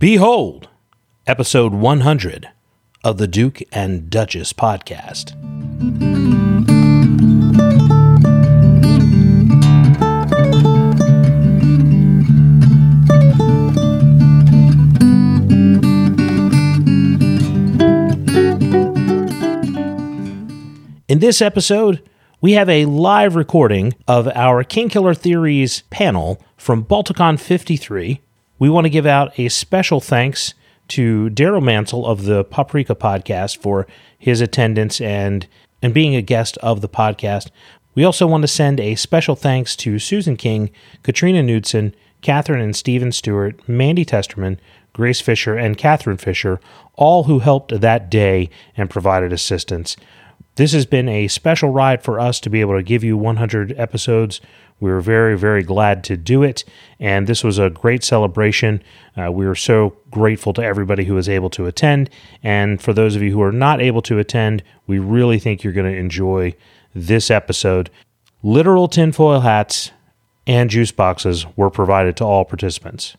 [0.00, 0.68] Behold,
[1.26, 2.50] episode 100
[3.02, 5.32] of the Duke and Duchess podcast.
[21.08, 22.08] In this episode,
[22.40, 28.20] we have a live recording of our Kingkiller Theories panel from Balticon 53.
[28.58, 30.54] We want to give out a special thanks
[30.88, 33.86] to Daryl Mansell of the Poprika podcast for
[34.18, 35.46] his attendance and
[35.80, 37.50] and being a guest of the podcast.
[37.94, 40.70] We also want to send a special thanks to Susan King,
[41.04, 44.58] Katrina Knudsen, Catherine and Stephen Stewart, Mandy Testerman,
[44.92, 46.60] Grace Fisher, and Catherine Fisher,
[46.94, 49.96] all who helped that day and provided assistance.
[50.56, 53.72] This has been a special ride for us to be able to give you 100
[53.78, 54.40] episodes.
[54.80, 56.64] We were very, very glad to do it,
[57.00, 58.82] and this was a great celebration.
[59.16, 62.10] Uh, we are so grateful to everybody who was able to attend,
[62.42, 65.72] and for those of you who are not able to attend, we really think you're
[65.72, 66.54] going to enjoy
[66.94, 67.90] this episode.
[68.42, 69.90] Literal tinfoil hats
[70.46, 73.16] and juice boxes were provided to all participants.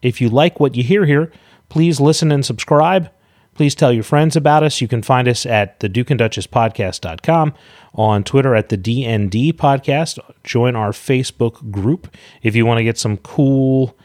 [0.00, 1.32] If you like what you hear here,
[1.68, 3.10] please listen and subscribe.
[3.54, 4.80] Please tell your friends about us.
[4.80, 7.52] You can find us at the Duke and Duchess podcast.com,
[7.94, 10.18] on Twitter at the DND podcast.
[10.44, 12.14] Join our Facebook group.
[12.42, 13.96] If you want to get some cool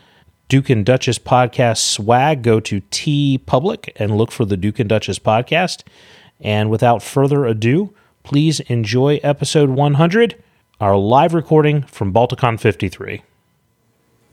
[0.49, 5.19] Duke and Duchess podcast swag, go to TeePublic and look for the Duke and Duchess
[5.19, 5.83] podcast.
[6.39, 10.43] And without further ado, please enjoy episode 100,
[10.79, 13.23] our live recording from Balticon 53.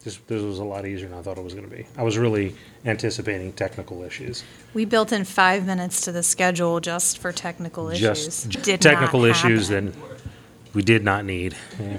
[0.03, 1.87] This, this was a lot easier than I thought it was going to be.
[1.97, 2.55] I was really
[2.87, 4.43] anticipating technical issues.
[4.73, 8.45] We built in five minutes to the schedule just for technical issues.
[8.45, 9.93] Just Did technical not issues happen.
[9.93, 9.95] that
[10.73, 11.55] we did not need.
[11.79, 11.99] Yeah.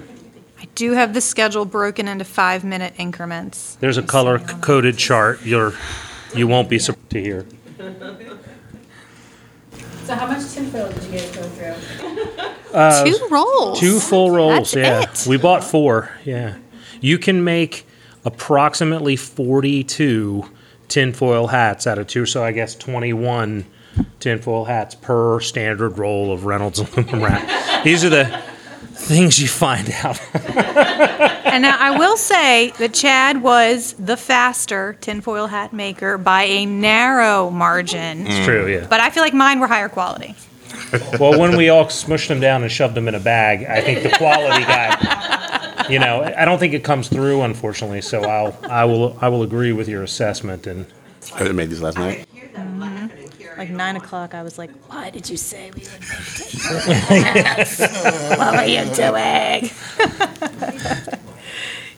[0.59, 3.75] I do have the schedule broken into five minute increments.
[3.79, 4.63] There's a color see on it.
[4.63, 5.43] coded chart.
[5.43, 5.73] You're
[6.35, 7.45] you won't be surprised to hear.
[10.05, 12.43] So how much tinfoil did you guys go through?
[12.73, 13.79] Uh, two rolls.
[13.79, 14.71] Two full rolls.
[14.71, 15.29] That's yeah, it.
[15.29, 16.11] we bought four.
[16.25, 16.57] Yeah,
[16.99, 17.85] you can make
[18.25, 20.43] approximately 42
[20.87, 22.25] tinfoil hats out of two.
[22.25, 23.65] So I guess 21
[24.19, 27.83] tinfoil hats per standard roll of Reynolds aluminum wrap.
[27.83, 28.41] These are the
[28.93, 30.19] things you find out.
[31.51, 36.65] And now I will say that Chad was the faster tinfoil hat maker by a
[36.65, 38.25] narrow margin.
[38.25, 38.67] It's true.
[38.67, 38.87] Yeah.
[38.89, 40.33] But I feel like mine were higher quality.
[41.19, 44.01] Well, when we all smushed them down and shoved them in a bag, I think
[44.01, 44.95] the quality guy,
[45.91, 48.01] you know, I don't think it comes through, unfortunately.
[48.01, 50.67] So I'll, I will, I will agree with your assessment.
[50.67, 50.85] And
[51.35, 52.27] I made these last night.
[53.57, 57.79] Like nine o'clock, I was like, "Why did you say we would make tinfoil hats?
[58.39, 59.69] what were you doing?"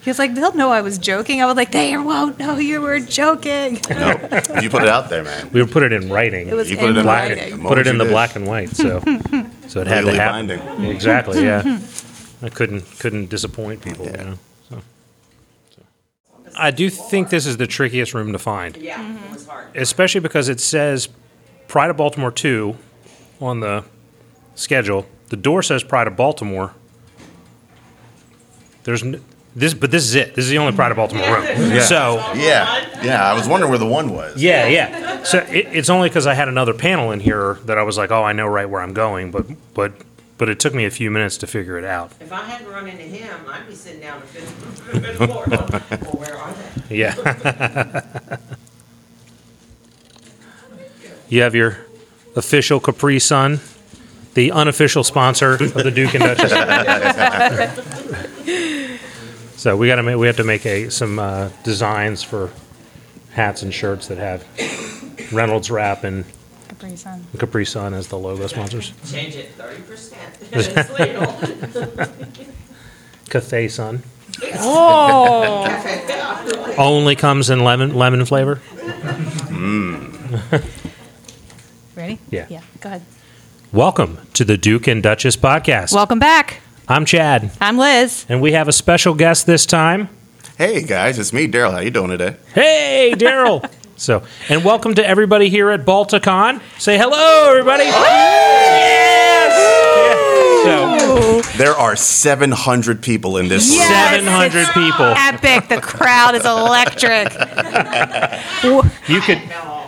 [0.02, 2.82] he was like, "They'll know I was joking." I was like, "They won't know you
[2.82, 4.10] were joking." No,
[4.62, 5.50] you put it out there, man.
[5.54, 6.50] we put it in writing.
[6.50, 7.38] It was You put in it in black, writing.
[7.44, 7.64] writing.
[7.64, 8.12] The put it in the did.
[8.12, 8.70] black and white.
[8.76, 9.00] So,
[9.70, 10.48] so it had to happen.
[10.48, 10.92] binding.
[10.92, 11.44] Exactly.
[11.46, 11.80] Yeah.
[12.44, 14.06] I couldn't couldn't disappoint people.
[14.06, 14.38] You know.
[14.70, 14.82] So.
[15.76, 15.82] so.
[16.58, 18.76] I do think this is the trickiest room to find.
[18.78, 19.76] Yeah, it was hard.
[19.76, 21.08] especially because it says
[21.68, 22.76] Pride of Baltimore 2
[23.42, 23.84] on the
[24.56, 25.06] schedule.
[25.30, 26.74] The door says Pride of Baltimore.
[28.84, 29.24] There's n-
[29.56, 30.36] this, but this is it.
[30.36, 31.46] This is the only Pride of Baltimore room.
[31.74, 31.82] Yeah.
[31.82, 33.24] So Yeah, yeah.
[33.24, 34.42] I was wondering where the one was.
[34.42, 35.24] yeah, yeah.
[35.24, 38.12] So it, it's only because I had another panel in here that I was like,
[38.12, 39.94] oh, I know right where I'm going, but but
[40.38, 42.12] but it took me a few minutes to figure it out.
[42.20, 45.46] If I hadn't run into him, I'd be sitting down the fifth floor.
[45.54, 46.54] Well, where are
[46.90, 46.98] they?
[46.98, 48.38] Yeah.
[51.30, 51.86] you have your
[52.36, 53.60] official Capri Sun,
[54.34, 56.52] the unofficial sponsor of the Duke and Duchess.
[59.56, 62.52] so we got to we have to make a some uh, designs for
[63.32, 64.44] hats and shirts that have
[65.32, 66.26] Reynolds wrap and
[66.84, 67.26] Capri Sun.
[67.40, 68.92] Capri Sun as the logo sponsors.
[69.10, 70.20] Change it thirty percent.
[70.52, 71.34] It's legal.
[73.30, 74.04] Cathay Sun
[74.56, 75.66] Oh,
[76.78, 78.58] only comes in lemon lemon flavor.
[79.48, 80.62] Mm.
[81.96, 82.20] ready?
[82.30, 82.48] Yeah.
[82.50, 82.62] Yeah.
[82.82, 83.04] Go ahead.
[83.72, 85.94] Welcome to the Duke and Duchess podcast.
[85.94, 86.60] Welcome back.
[86.90, 87.50] I'm Chad.
[87.62, 88.26] I'm Liz.
[88.28, 90.10] And we have a special guest this time.
[90.58, 91.72] Hey guys, it's me, Daryl.
[91.72, 92.36] How you doing today?
[92.54, 93.64] Hey, Daryl.
[93.96, 96.62] So, and welcome to everybody here at Balticon.
[96.80, 97.84] Say hello, everybody.
[97.84, 99.54] yes.
[100.66, 100.98] Yeah.
[100.98, 103.80] So, There are 700 people in this room.
[103.80, 105.06] Yes, 700 it's people.
[105.06, 105.70] Epic.
[105.70, 107.34] The crowd is electric.
[109.08, 109.42] you could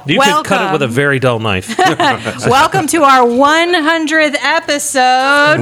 [0.07, 1.75] you could cut it with a very dull knife.
[2.47, 5.57] Welcome to our 100th episode.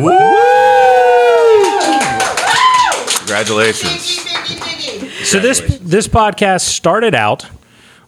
[3.20, 4.20] Congratulations.
[5.28, 7.46] so this this podcast started out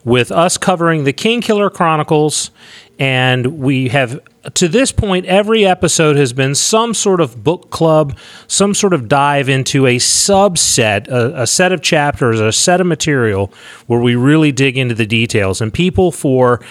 [0.06, 2.52] with us covering the Kingkiller Chronicles.
[2.98, 4.22] And we have,
[4.54, 8.18] to this point, every episode has been some sort of book club,
[8.48, 12.88] some sort of dive into a subset, a, a set of chapters, a set of
[12.88, 13.52] material
[13.88, 15.60] where we really dig into the details.
[15.60, 16.62] And people for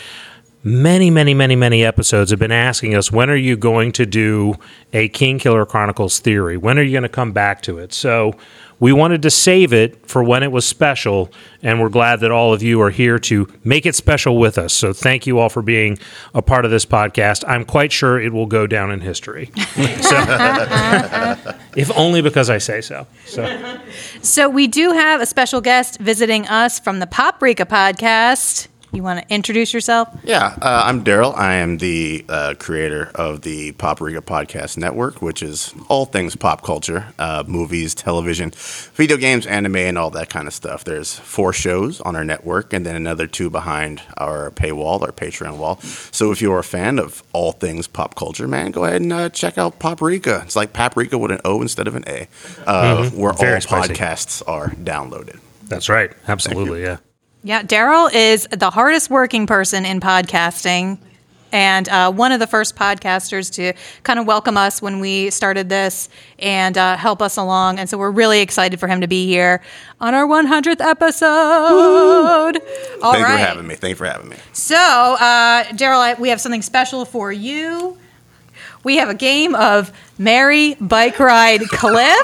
[0.64, 4.54] many, many, many, many episodes have been asking us, when are you going to do
[4.92, 6.56] a Kingkiller Chronicles theory?
[6.56, 7.92] When are you going to come back to it?
[7.92, 8.34] So
[8.80, 11.30] we wanted to save it for when it was special,
[11.62, 14.72] and we're glad that all of you are here to make it special with us.
[14.72, 15.98] So thank you all for being
[16.34, 17.44] a part of this podcast.
[17.46, 19.50] I'm quite sure it will go down in history.
[19.56, 19.62] so,
[21.76, 23.06] if only because I say so.
[23.26, 23.78] So
[24.22, 28.68] So we do have a special guest visiting us from the Poprika podcast.
[28.94, 30.08] You want to introduce yourself?
[30.22, 31.36] Yeah, uh, I'm Daryl.
[31.36, 36.62] I am the uh, creator of the Poprika Podcast Network, which is all things pop
[36.62, 38.52] culture, uh, movies, television,
[38.94, 40.84] video games, anime, and all that kind of stuff.
[40.84, 45.58] There's four shows on our network, and then another two behind our paywall, our Patreon
[45.58, 45.80] wall.
[45.80, 49.28] So if you're a fan of all things pop culture, man, go ahead and uh,
[49.28, 50.42] check out Poprika.
[50.44, 52.28] It's like paprika with an O instead of an A,
[52.64, 53.92] uh, where Very all spicy.
[53.94, 55.40] podcasts are downloaded.
[55.64, 56.12] that's right.
[56.28, 56.82] Absolutely.
[56.82, 56.98] Yeah.
[57.46, 60.96] Yeah, Daryl is the hardest working person in podcasting
[61.52, 65.68] and uh, one of the first podcasters to kind of welcome us when we started
[65.68, 66.08] this
[66.38, 67.78] and uh, help us along.
[67.78, 69.60] And so we're really excited for him to be here
[70.00, 71.22] on our 100th episode.
[73.02, 73.12] All right.
[73.12, 73.74] Thank you for having me.
[73.74, 74.36] Thank you for having me.
[74.54, 77.98] So, uh, Daryl, we have something special for you.
[78.84, 82.22] We have a game of Mary Bike Ride Cliff.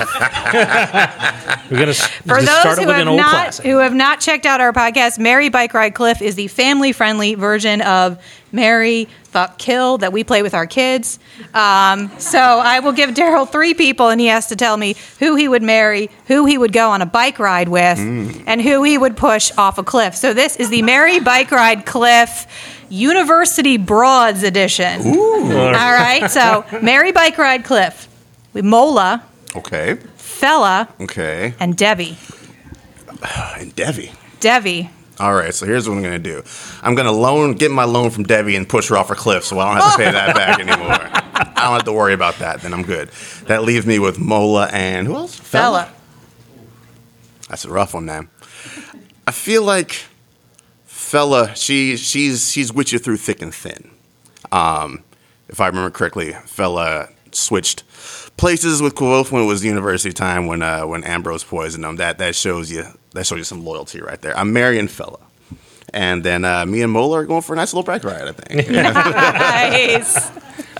[1.70, 3.66] We're going to For start those it who have not classic.
[3.66, 7.80] who have not checked out our podcast, Mary Bike Ride Cliff is the family-friendly version
[7.80, 8.22] of
[8.52, 11.18] Mary Fuck Kill that we play with our kids.
[11.54, 15.36] Um, so I will give Daryl three people, and he has to tell me who
[15.36, 18.98] he would marry, who he would go on a bike ride with, and who he
[18.98, 20.14] would push off a cliff.
[20.16, 22.46] So this is the Mary Bike Ride Cliff
[22.90, 25.00] University Broads edition.
[25.06, 26.30] All right.
[26.30, 28.08] So Mary Bike Ride Cliff
[28.52, 29.22] with Mola,
[29.56, 29.96] Okay.
[30.18, 31.54] Fela, Okay.
[31.58, 32.18] and Debbie.
[33.58, 34.12] And Devi.
[34.40, 34.90] Debbie.
[35.18, 36.42] All right, so here's what I'm gonna do.
[36.82, 39.58] I'm gonna loan, get my loan from Debbie and push her off a cliff, so
[39.58, 40.90] I don't have to pay that back anymore.
[40.90, 42.62] I don't have to worry about that.
[42.62, 43.10] Then I'm good.
[43.46, 45.38] That leaves me with Mola and who else?
[45.38, 45.88] Fela.
[47.50, 48.30] That's a rough one, man.
[49.26, 50.04] I feel like
[51.10, 53.90] Fela, she she's she's with you through thick and thin.
[54.52, 55.02] Um,
[55.48, 57.82] if I remember correctly, Fela switched
[58.36, 61.96] places with Kvothe when it was university time when uh, when Ambrose poisoned him.
[61.96, 62.84] That that shows you
[63.14, 64.38] that shows you some loyalty right there.
[64.38, 65.20] I'm marrying Fela.
[65.92, 68.32] And then uh, me and Mola are going for a nice little bike ride, I
[68.32, 68.68] think.
[68.70, 70.30] Nice.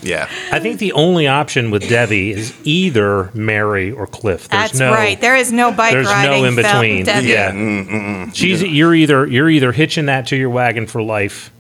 [0.03, 0.29] Yeah.
[0.53, 4.49] I think the only option with Debbie is either Mary or Cliff.
[4.49, 5.21] There's That's no, right.
[5.21, 6.05] There is no bike riding.
[6.05, 6.43] there's riding.
[6.43, 7.05] no in Fel- between.
[7.05, 7.27] Debbie.
[7.27, 11.03] Yeah, mm, mm, mm, she's you're either you're either hitching that to your wagon for
[11.03, 11.51] life,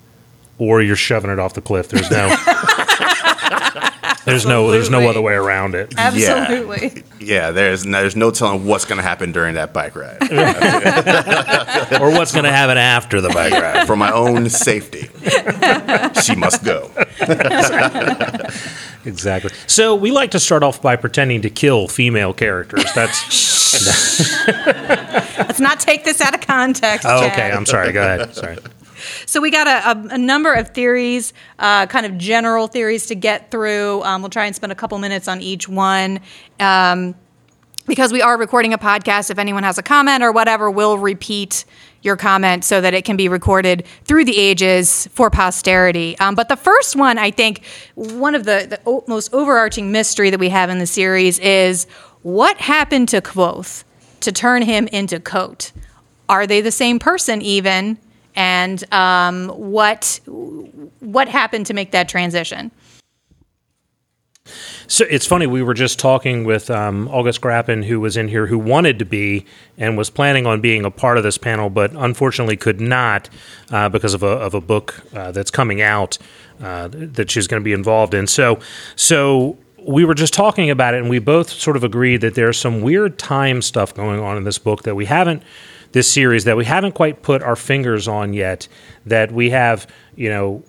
[0.59, 1.89] or you're shoving it off the cliff.
[1.89, 2.29] There's no,
[4.31, 5.95] there's no, there's no other way around it.
[5.97, 7.03] Absolutely.
[7.21, 10.23] Yeah, there's no, there's no telling what's going to happen during that bike ride.
[12.01, 13.87] or what's going to happen after the bike ride.
[13.87, 15.09] For my own safety,
[16.23, 16.91] she must go.
[19.05, 19.51] Exactly.
[19.67, 22.85] So we like to start off by pretending to kill female characters.
[22.95, 23.19] That's
[25.39, 27.07] Let's not take this out of context.
[27.09, 27.33] oh, Chad.
[27.33, 27.51] okay.
[27.51, 27.93] I'm sorry.
[27.93, 28.35] Go ahead.
[28.35, 28.59] Sorry.
[29.27, 33.15] So we got a, a, a number of theories, uh, kind of general theories to
[33.15, 34.03] get through.
[34.03, 36.21] Um, we'll try and spend a couple minutes on each one.
[36.59, 37.15] Um,
[37.87, 41.65] because we are recording a podcast, if anyone has a comment or whatever, we'll repeat
[42.03, 46.17] your comment so that it can be recorded through the ages for posterity.
[46.19, 47.65] Um, but the first one, I think,
[47.95, 51.87] one of the, the most overarching mystery that we have in the series is
[52.23, 53.85] what happened to Kvothe
[54.21, 55.73] to turn him into Kote?
[56.29, 57.99] Are they the same person even?
[58.35, 60.21] And um, what
[61.01, 62.71] what happened to make that transition?
[64.87, 65.47] So it's funny.
[65.47, 69.05] We were just talking with um, August Grappin, who was in here, who wanted to
[69.05, 69.47] be
[69.79, 73.29] and was planning on being a part of this panel, but unfortunately could not
[73.71, 76.19] uh, because of a of a book uh, that's coming out
[76.61, 78.27] uh, that she's going to be involved in.
[78.27, 78.59] So,
[78.97, 82.59] so we were just talking about it, and we both sort of agreed that there's
[82.59, 85.43] some weird time stuff going on in this book that we haven't
[85.93, 88.69] this series that we haven't quite put our fingers on yet.
[89.07, 90.63] That we have, you know,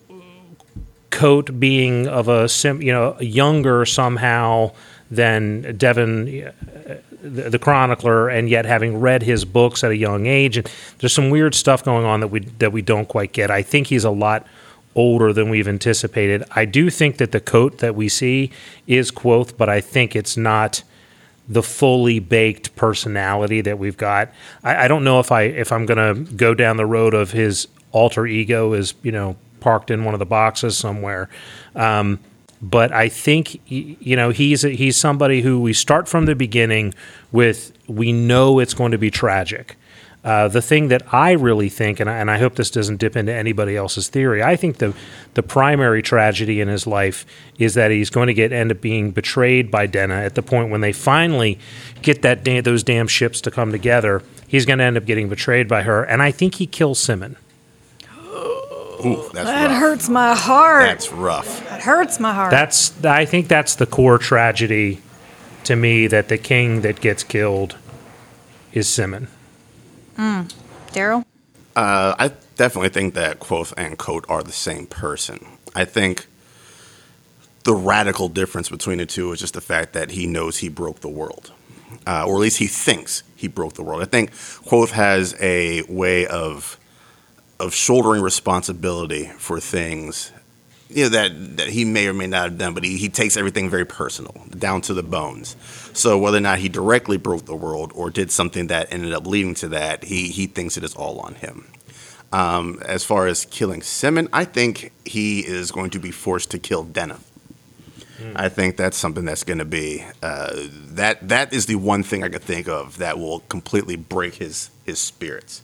[1.10, 4.72] Kote being of a sim, you know, younger somehow
[5.12, 10.26] than Devan, uh, the, the chronicler, and yet having read his books at a young
[10.26, 10.58] age.
[10.58, 13.52] And there's some weird stuff going on that we that we don't quite get.
[13.52, 14.48] I think he's a lot
[14.96, 16.44] older than we've anticipated.
[16.52, 18.52] I do think that the Kote that we see
[18.88, 20.84] is Kvothe, but I think it's not
[21.52, 24.32] the fully baked personality that we've got.
[24.64, 27.68] I, I don't know if I if I'm gonna go down the road of his
[27.92, 31.30] alter ego is you know parked in one of the boxes somewhere.
[31.76, 32.20] Um,
[32.62, 36.94] but I think you know he's he's somebody who we start from the beginning
[37.34, 39.76] with we know it's going to be tragic.
[40.24, 43.16] Uh, the thing that I really think, and I, and I hope this doesn't dip
[43.16, 44.94] into anybody else's theory, I think the
[45.34, 47.26] the primary tragedy in his life
[47.58, 50.70] is that he's going to get end up being betrayed by Denna at the point
[50.70, 51.58] when they finally
[52.04, 54.22] get that da- those damn ships to come together.
[54.48, 57.36] He's going to end up getting betrayed by her, and I think he kills Simmon.
[59.04, 59.80] Ooh, that's That rough.
[59.80, 60.84] hurts my heart.
[60.84, 61.68] That's rough.
[61.70, 62.52] that hurts my heart.
[62.52, 65.02] That's I think that's the core tragedy
[65.64, 67.76] to me that the king that gets killed
[68.74, 69.28] is Simmon.
[70.18, 71.26] Daryl?
[71.76, 75.46] Uh, I definitely think that Kvothe and Kote are the same person.
[75.74, 76.28] I think
[77.64, 81.00] the radical difference between the two is just the fact that he knows he broke
[81.00, 81.52] the world,
[82.06, 84.02] uh, or at least he thinks he broke the world.
[84.02, 86.78] I think Kvothe has a way of
[87.60, 90.32] of shouldering responsibility for things
[90.96, 93.38] you know that that he may or may not have done, but he, he takes
[93.38, 95.56] everything very personal, down to the bones.
[95.94, 99.26] So whether or not he directly broke the world or did something that ended up
[99.26, 101.68] leading to that, he he thinks it is all on him.
[102.32, 106.60] Um, as far as killing Simmon, I think he is going to be forced to
[106.60, 107.20] kill Denna.
[108.36, 110.52] I think that's something that's going to be uh,
[110.92, 114.70] that that is the one thing I could think of that will completely break his
[114.86, 115.62] his spirits.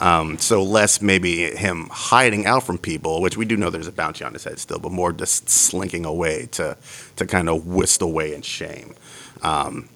[0.00, 3.92] Um, so less maybe him hiding out from people, which we do know there's a
[3.92, 6.76] bounty on his head still, but more just slinking away to
[7.16, 8.94] to kind of whisk away in shame.
[9.42, 9.88] Um,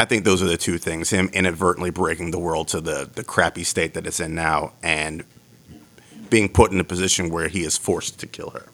[0.00, 3.22] I think those are the two things: him inadvertently breaking the world to the the
[3.22, 5.22] crappy state that it's in now, and
[6.28, 8.66] being put in a position where he is forced to kill her.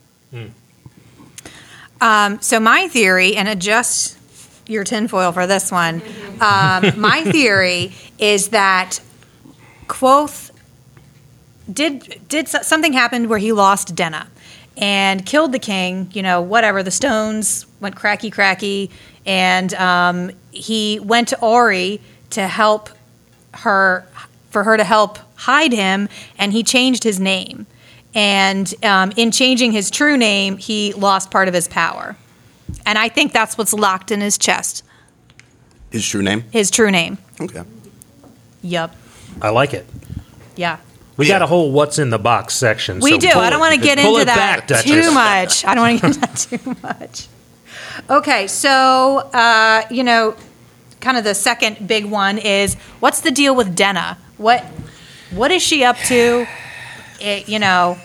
[2.00, 4.19] Um, so my theory, and adjust
[4.66, 6.02] your tinfoil for this one.
[6.40, 9.00] Um, my theory is that
[9.88, 10.50] Kvothe
[11.72, 14.28] did did something happened where he lost Denna
[14.76, 16.10] and killed the king.
[16.12, 18.90] You know, whatever the stones went cracky cracky,
[19.26, 22.00] and um, he went to Auri
[22.30, 22.90] to help
[23.54, 24.06] her
[24.50, 27.66] for her to help hide him, and he changed his name.
[28.14, 32.16] And um, in changing his true name, he lost part of his power.
[32.86, 34.84] And I think that's what's locked in his chest.
[35.90, 36.44] His true name?
[36.52, 37.18] His true name.
[37.40, 37.64] Okay.
[38.62, 38.94] Yup.
[39.42, 39.86] I like it.
[40.56, 40.78] Yeah.
[41.16, 41.34] We Yeah.
[41.34, 43.00] got a whole what's in the box section.
[43.00, 43.28] We so do.
[43.30, 45.64] pull I don't it- want to get pull into it that back, too much.
[45.64, 47.28] I don't want to get into that too much.
[48.10, 50.34] Okay, so uh, you know,
[51.00, 54.18] kind of the second big one is what's the deal with Denna?
[54.38, 54.64] What
[55.30, 56.46] what is she up to?
[57.20, 57.96] It, you know,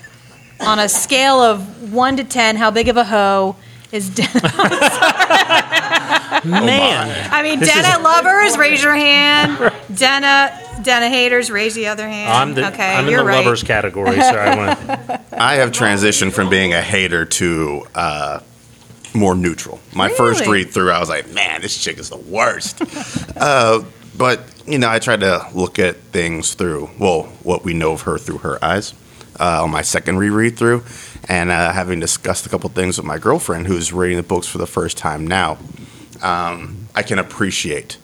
[0.59, 3.55] on a scale of one to ten, how big of a hoe
[3.91, 4.29] is Denna?
[6.45, 9.73] Man, I mean, This is- Denna lovers, raise your hand.
[9.93, 12.31] Denna Denna haters, raise the other hand.
[12.31, 13.45] I'm the okay, I'm in you're the right.
[13.45, 18.39] lovers category, so I want I have transitioned from being a hater to uh,
[19.13, 19.79] more neutral.
[19.93, 20.63] My first Really?
[20.63, 22.81] read through, I was like, man, this chick is the worst.
[23.37, 23.83] uh,
[24.17, 28.01] but, you know, I tried to look at things through, well, what we know of
[28.01, 28.93] her through her eyes
[29.39, 30.83] uh, on my second reread through.
[31.27, 34.57] And uh, having discussed a couple things with my girlfriend who's reading the books for
[34.57, 35.57] the first time now,
[36.21, 37.97] um, I can appreciate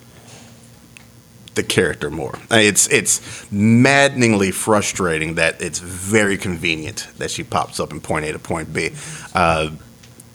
[1.56, 2.36] the character more.
[2.52, 3.22] Uh, It's it's
[3.52, 8.74] maddeningly frustrating that it's very convenient that she pops up in point A to point
[8.74, 8.92] B.
[9.34, 9.72] Uh,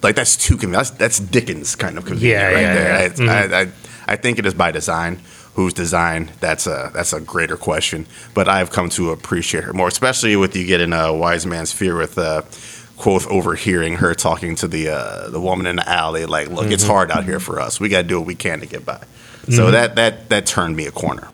[0.02, 0.88] like that's too convenient.
[0.98, 2.98] That's, that's Dickens kind of convenient Yeah, right yeah, there.
[2.98, 3.06] yeah.
[3.06, 3.20] It's-
[3.52, 5.20] I, I, I think it is by design.
[5.54, 6.30] Whose design?
[6.40, 8.06] That's a that's a greater question.
[8.34, 11.96] But I've come to appreciate her more, especially with you getting a wise man's fear
[11.96, 12.16] with.
[12.18, 12.42] Uh,
[13.00, 16.82] Kvothe overhearing her talking to the uh, the woman in the alley, like, "Look, it's
[16.84, 16.92] Mm-hmm.
[16.92, 17.80] hard out here for us.
[17.80, 19.00] We got to do what we can to get by."
[19.50, 21.28] So that that that turned me a corner.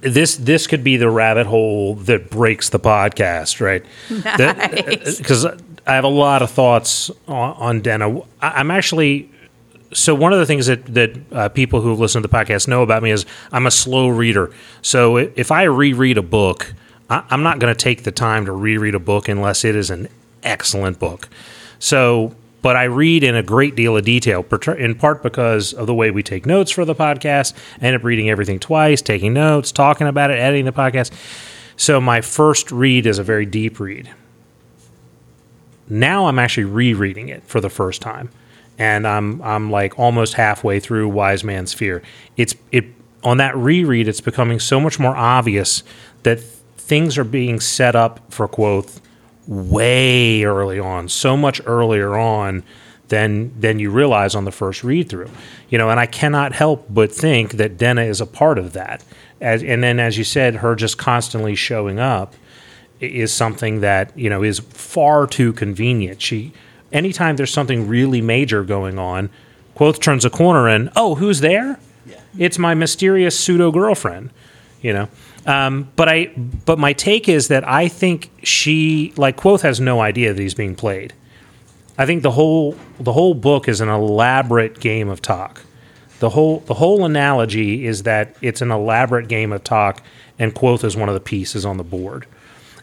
[0.00, 3.84] this this could be the rabbit hole that breaks the podcast, right?
[4.38, 5.18] Nice.
[5.18, 8.20] Because I have a lot of thoughts on, on Denna.
[8.40, 9.30] I- I'm actually
[9.92, 12.82] so one of the things that that uh, people who listen to the podcast know
[12.82, 14.50] about me is I'm a slow reader.
[14.82, 16.74] So if I reread a book,
[17.10, 19.90] I, I'm not going to take the time to reread a book unless it is
[19.90, 20.08] an
[20.42, 21.28] excellent book.
[21.78, 24.46] So, but I read in a great deal of detail,
[24.78, 27.54] in part because of the way we take notes for the podcast.
[27.80, 31.10] I end up reading everything twice, taking notes, talking about it, editing the podcast.
[31.76, 34.10] So my first read is a very deep read.
[35.88, 38.30] Now I'm actually rereading it for the first time,
[38.78, 42.02] and I'm I'm like almost halfway through Wise Man's Fear.
[42.36, 42.86] It's it
[43.24, 44.06] on that reread.
[44.06, 45.82] It's becoming so much more obvious
[46.22, 49.00] that things are being set up for Kvothe
[49.46, 52.62] way early on, so much earlier on
[53.08, 55.30] than than you realize on the first read through.
[55.68, 59.04] You know, and I cannot help but think that Denna is a part of that.
[59.40, 62.34] as and then as you said, her just constantly showing up
[63.00, 66.22] is something that you know is far too convenient.
[66.22, 66.52] She
[66.92, 69.28] anytime there's something really major going on,
[69.76, 71.78] Kvothe turns a corner and oh, who's there?
[72.38, 74.30] It's my mysterious pseudo girlfriend.
[74.80, 75.08] You know.
[75.46, 76.26] Um, but I
[76.64, 80.54] but my take is that I think she like Kvothe has no idea that he's
[80.54, 81.12] being played.
[81.98, 85.60] I think the whole the whole book is an elaborate game of Tak.
[86.20, 90.02] The whole the whole analogy is that it's an elaborate game of Tak,
[90.38, 92.26] and Kvothe is one of the pieces on the board.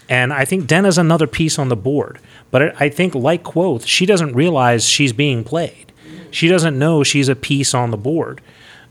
[0.09, 2.19] And I think Denna's another piece on the board.
[2.49, 5.93] But I think, like Kvothe, she doesn't realize she's being played.
[6.31, 8.41] She doesn't know she's a piece on the board.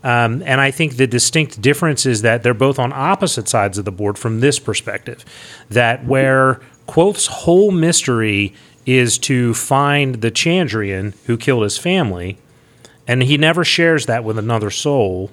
[0.05, 3.85] Um, and I think the distinct difference is that they're both on opposite sides of
[3.85, 5.25] the board from this perspective.
[5.69, 8.55] That where Kvothe's whole mystery
[8.87, 12.38] is to find the Chandrian who killed his family,
[13.07, 15.31] and he never shares that with another soul.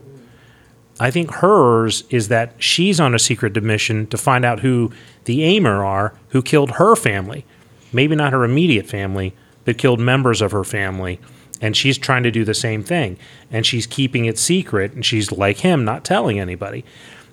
[0.99, 4.91] I think hers is that she's on a secret mission to find out who
[5.25, 7.45] the Amyr are who killed her family.
[7.93, 11.19] Maybe not her immediate family, but killed members of her family.
[11.61, 13.17] And she's trying to do the same thing.
[13.49, 14.93] And she's keeping it secret.
[14.93, 16.83] And she's like him, not telling anybody.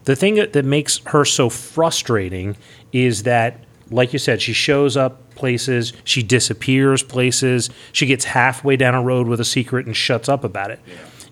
[0.05, 2.57] The thing that, that makes her so frustrating
[2.93, 8.77] is that, like you said, she shows up places, she disappears places, she gets halfway
[8.77, 10.81] down a road with a secret and shuts up about it.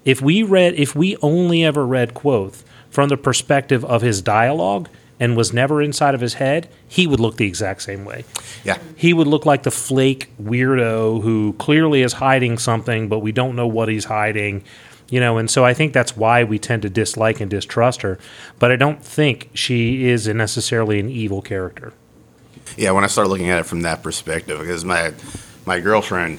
[0.04, 4.88] If we read, if we only ever read Kvothe from the perspective of his dialogue
[5.20, 8.24] and was never inside of his head, he would look the exact same way.
[8.64, 8.78] Yeah.
[8.96, 13.54] He would look like the flake weirdo who clearly is hiding something, but we don't
[13.54, 14.64] know what he's hiding.
[15.10, 18.18] You know, and so I think that's why we tend to dislike and distrust her.
[18.58, 21.92] But I don't think she is necessarily an evil character.
[22.76, 25.12] Yeah, when I start looking at it from that perspective, because my
[25.66, 26.38] my girlfriend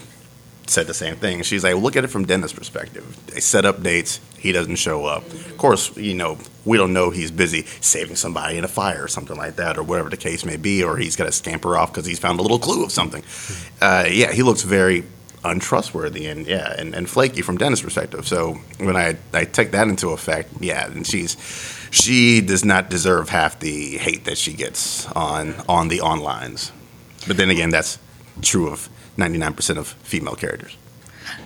[0.68, 1.44] said the same thing.
[1.44, 3.18] She's like, look at it from Denna's perspective.
[3.27, 5.25] They set up dates, he doesn't show up.
[5.25, 9.08] Of course, you know, we don't know he's busy saving somebody in a fire or
[9.08, 11.91] something like that, or whatever the case may be, or he's got to scamper off
[11.91, 13.24] because he's found a little clue of something.
[13.82, 15.04] Uh, yeah, he looks very
[15.43, 18.28] untrustworthy and yeah, and, and flaky from Denna's perspective.
[18.28, 21.38] So when I I take that into effect, yeah, and she's
[21.89, 26.71] she does not deserve half the hate that she gets on on the onlines.
[27.28, 28.00] But then again, that's
[28.41, 28.89] true of
[29.21, 30.75] ninety nine percent of female characters.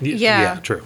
[0.02, 0.42] Yeah.
[0.42, 0.84] Yeah, true.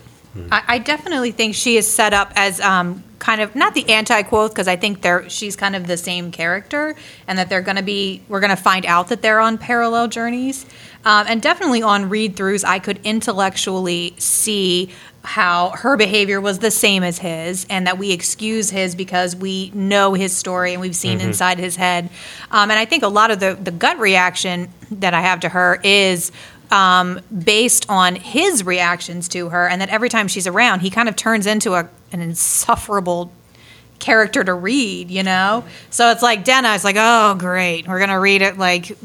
[0.51, 4.23] I, I definitely think she is set up as um, kind of not the anti
[4.23, 6.95] Kvothe because I think they're she's kind of the same character
[7.27, 10.07] and that they're going to be we're going to find out that they're on parallel
[10.07, 10.65] journeys
[11.05, 14.91] um, and definitely on read throughs I could intellectually see
[15.23, 19.71] how her behavior was the same as his and that we excuse his because we
[19.73, 22.09] know his story and we've seen inside his head
[22.51, 25.49] um, and I think a lot of the the gut reaction that I have to
[25.49, 26.31] her is
[26.71, 31.09] um, based on his reactions to her, and that every time she's around, he kind
[31.09, 33.31] of turns into a, an insufferable
[33.99, 35.63] character to read, you know?
[35.89, 37.87] So it's like Denna, it's like, oh, great.
[37.87, 38.97] We're going to read it like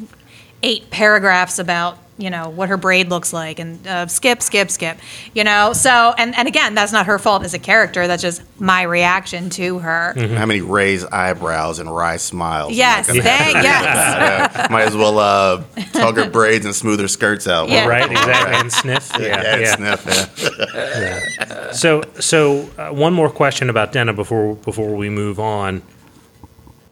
[0.62, 4.98] eight paragraphs about, you know, what her braid looks like and uh, skip, skip, skip,
[5.34, 5.72] you know?
[5.72, 8.06] So, and, and again, that's not her fault as a character.
[8.06, 10.14] That's just my reaction to her.
[10.36, 12.70] How many raised eyebrows and wry smiles?
[12.70, 14.54] am Yes, gonna they, yes.
[14.54, 17.68] Yeah, might as well uh, tug her braids and smooth her skirts out.
[17.68, 17.86] Yeah.
[17.88, 18.54] Right, exactly.
[18.54, 19.10] And sniff.
[19.20, 19.74] Yeah, Yeah, yeah.
[19.76, 21.72] sniff, yeah.
[21.72, 25.82] So, so uh, one more question about Denna before before we move on.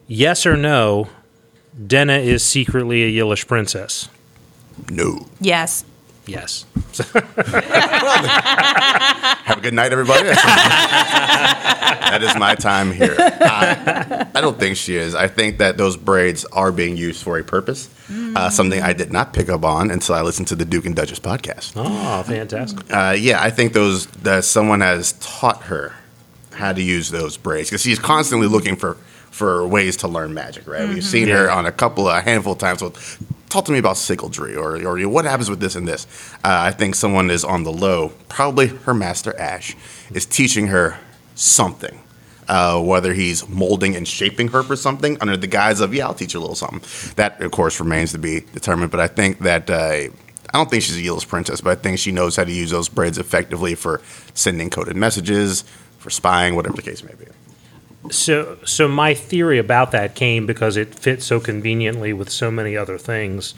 [0.08, 1.08] Yes or no?
[1.86, 4.08] Denna is secretly a Yllish princess.
[4.90, 5.26] No.
[5.40, 5.84] Yes.
[6.26, 6.64] Yes.
[9.44, 10.22] Have a good night, everybody.
[10.28, 13.16] that is my time here.
[13.18, 15.16] I, I don't think she is.
[15.16, 17.88] I think that those braids are being used for a purpose.
[18.36, 20.94] Uh, something I did not pick up on until I listened to the Duke and
[20.94, 21.72] Duchess podcast.
[21.76, 22.92] Oh, fantastic.
[22.92, 25.94] Uh, yeah, I think those that someone has taught her
[26.54, 28.96] how to use those braids because she's constantly looking for
[29.30, 30.68] for ways to learn magic.
[30.68, 30.88] Right?
[30.88, 32.82] We've seen her on a couple, a handful of times.
[32.82, 33.18] With,
[33.52, 36.06] talk to me about Sygaldry or or what happens with this and this.
[36.36, 38.12] Uh, I think someone is on the low.
[38.28, 39.76] Probably her master Ash
[40.12, 40.98] is teaching her
[41.34, 41.98] something.
[42.48, 46.12] Uh, whether he's molding and shaping her for something under the guise of yeah, I'll
[46.12, 46.82] teach you a little something.
[47.14, 48.90] That of course remains to be determined.
[48.90, 50.10] But I think that uh, I
[50.52, 52.88] don't think she's a Yllish princess, but I think she knows how to use those
[52.88, 54.02] braids effectively for
[54.34, 55.62] sending coded messages,
[55.98, 57.26] for spying, whatever the case may be.
[58.10, 62.76] So, so my theory about that came because it fits so conveniently with so many
[62.76, 63.54] other things.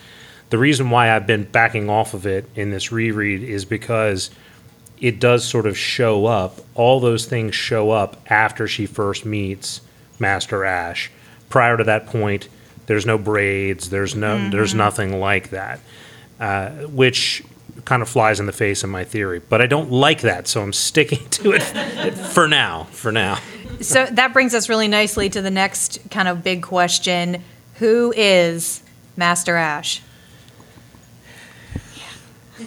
[0.51, 4.31] The reason why I've been backing off of it in this reread is because
[5.01, 6.61] it does sort of show up.
[6.75, 9.81] All those things show up after she first meets
[10.19, 11.11] Master Ash.
[11.49, 12.49] Prior to that point,
[12.87, 13.91] there's no braids.
[13.91, 14.51] There's no.
[14.51, 15.81] There's nothing like that,
[16.39, 17.43] uh, which
[17.85, 19.41] kind of flies in the face of my theory.
[19.41, 22.85] But I don't like that, so I'm sticking to it for now.
[22.85, 23.39] For now.
[23.81, 27.43] So that brings us really nicely to the next kind of big question:
[27.75, 28.83] Who is
[29.17, 30.03] Master Ash?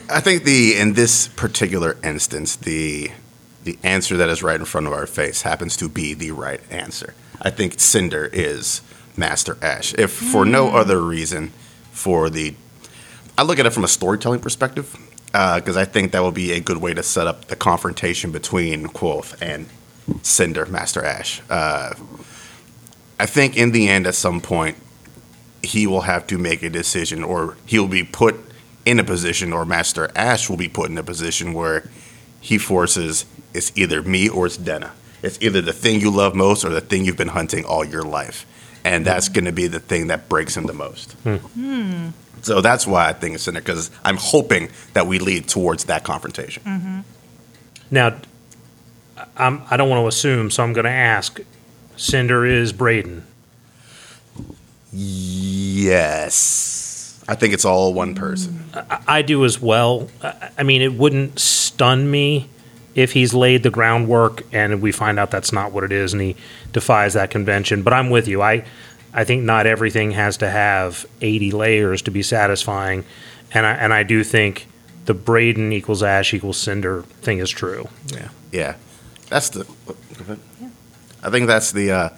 [0.10, 3.12] I think the in this particular instance, the
[3.63, 6.62] the answer that is right in front of our face happens to be the right
[6.72, 7.13] answer.
[7.41, 8.82] I think Cinder is
[9.15, 9.93] Master Ash.
[9.96, 10.76] If for no hmm.
[10.76, 11.50] other reason,
[11.91, 12.56] for the
[13.38, 14.96] I look at it from a storytelling perspective
[15.34, 18.32] uh, because I think that will be a good way to set up the confrontation
[18.32, 19.67] between Kvothe and
[20.22, 21.41] Cinder, Master Ash.
[21.50, 21.93] Uh,
[23.20, 24.78] I think in the end, at some point,
[25.63, 28.36] he will have to make a decision, or he will be put
[28.86, 31.89] in a position, or Master Ash will be put in a position where
[32.39, 34.93] he forces it's either me or it's Denna.
[35.24, 38.04] It's either the thing you love most or the thing you've been hunting all your
[38.04, 38.46] life.
[38.84, 41.13] And that's going to be the thing that breaks him the most.
[41.24, 41.36] Hmm.
[41.36, 42.10] Hmm.
[42.43, 45.86] So that's why I think it's in there, because I'm hoping that we lead towards
[45.86, 46.63] that confrontation.
[46.63, 47.00] Mm-hmm.
[47.89, 48.20] Now,
[49.38, 51.39] I'm, I don't want to assume, so I'm going to ask.
[51.95, 53.26] Cinder is Braden.
[54.93, 57.23] Yes.
[57.28, 58.63] I think it's all one person.
[58.73, 60.10] I, I do as well.
[60.23, 62.50] I, I mean, it wouldn't stun me
[62.95, 66.21] if he's laid the groundwork and we find out that's not what it is and
[66.21, 66.36] he
[66.71, 67.84] defies that convention.
[67.84, 68.41] But I'm with you.
[68.41, 68.65] I,
[69.13, 73.04] I think not everything has to have 80 layers to be satisfying.
[73.54, 74.67] And I, and I do think
[75.06, 77.88] the Braden equals Ash equals Cinder thing is true.
[78.08, 78.30] Yeah.
[78.52, 78.76] Yeah,
[79.30, 79.66] that's the.
[81.24, 82.10] I think that's the uh,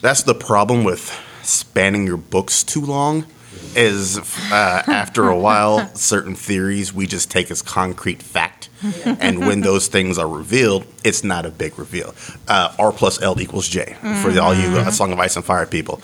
[0.00, 3.26] that's the problem with spanning your books too long.
[3.74, 4.18] Is
[4.52, 8.68] uh, after a while, certain theories we just take as concrete fact,
[9.04, 12.14] and when those things are revealed, it's not a big reveal.
[12.48, 15.66] Uh, R plus L equals J for all you uh, Song of Ice and Fire
[15.66, 16.00] people.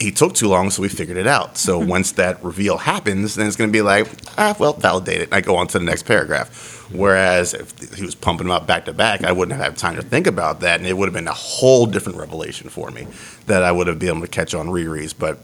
[0.00, 1.56] He took too long, so we figured it out.
[1.56, 5.24] So once that reveal happens, then it's going to be like, ah, well, validate it.
[5.24, 6.90] And I go on to the next paragraph.
[6.92, 9.96] Whereas if he was pumping them out back to back, I wouldn't have had time
[9.96, 13.06] to think about that, and it would have been a whole different revelation for me
[13.46, 15.14] that I would have been able to catch on rereads.
[15.18, 15.38] But,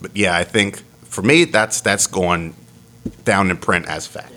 [0.00, 2.54] but yeah, I think for me, that's that's going
[3.24, 4.32] down in print as fact.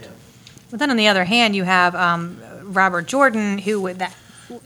[0.71, 4.13] But then on the other hand, you have um, Robert Jordan, who would that.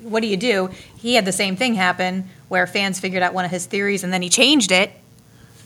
[0.02, 0.70] What do you do?
[0.98, 4.12] He had the same thing happen where fans figured out one of his theories and
[4.14, 4.92] then he changed it.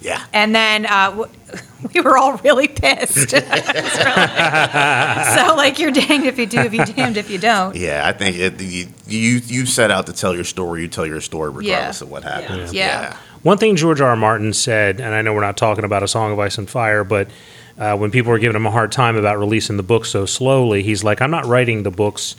[0.02, 0.24] Yeah.
[0.32, 1.32] And then uh, w-
[1.94, 3.34] we were all really pissed.
[3.34, 3.90] It was really-
[5.50, 7.76] so, like, you're danged if you do, if you damned if you don't.
[7.76, 10.82] Yeah, I think it, you, you you set out to tell your story.
[10.84, 12.06] You tell your story regardless Yeah.
[12.06, 12.74] of what happens.
[12.74, 13.18] Yeah.
[13.44, 14.10] One thing George R.
[14.12, 14.16] R.
[14.16, 17.04] Martin said, and I know we're not talking about A Song of Ice and Fire,
[17.04, 17.30] but
[17.78, 20.84] uh, when people were giving him a hard time about releasing the book so slowly,
[20.84, 22.36] he's like, I'm not writing the books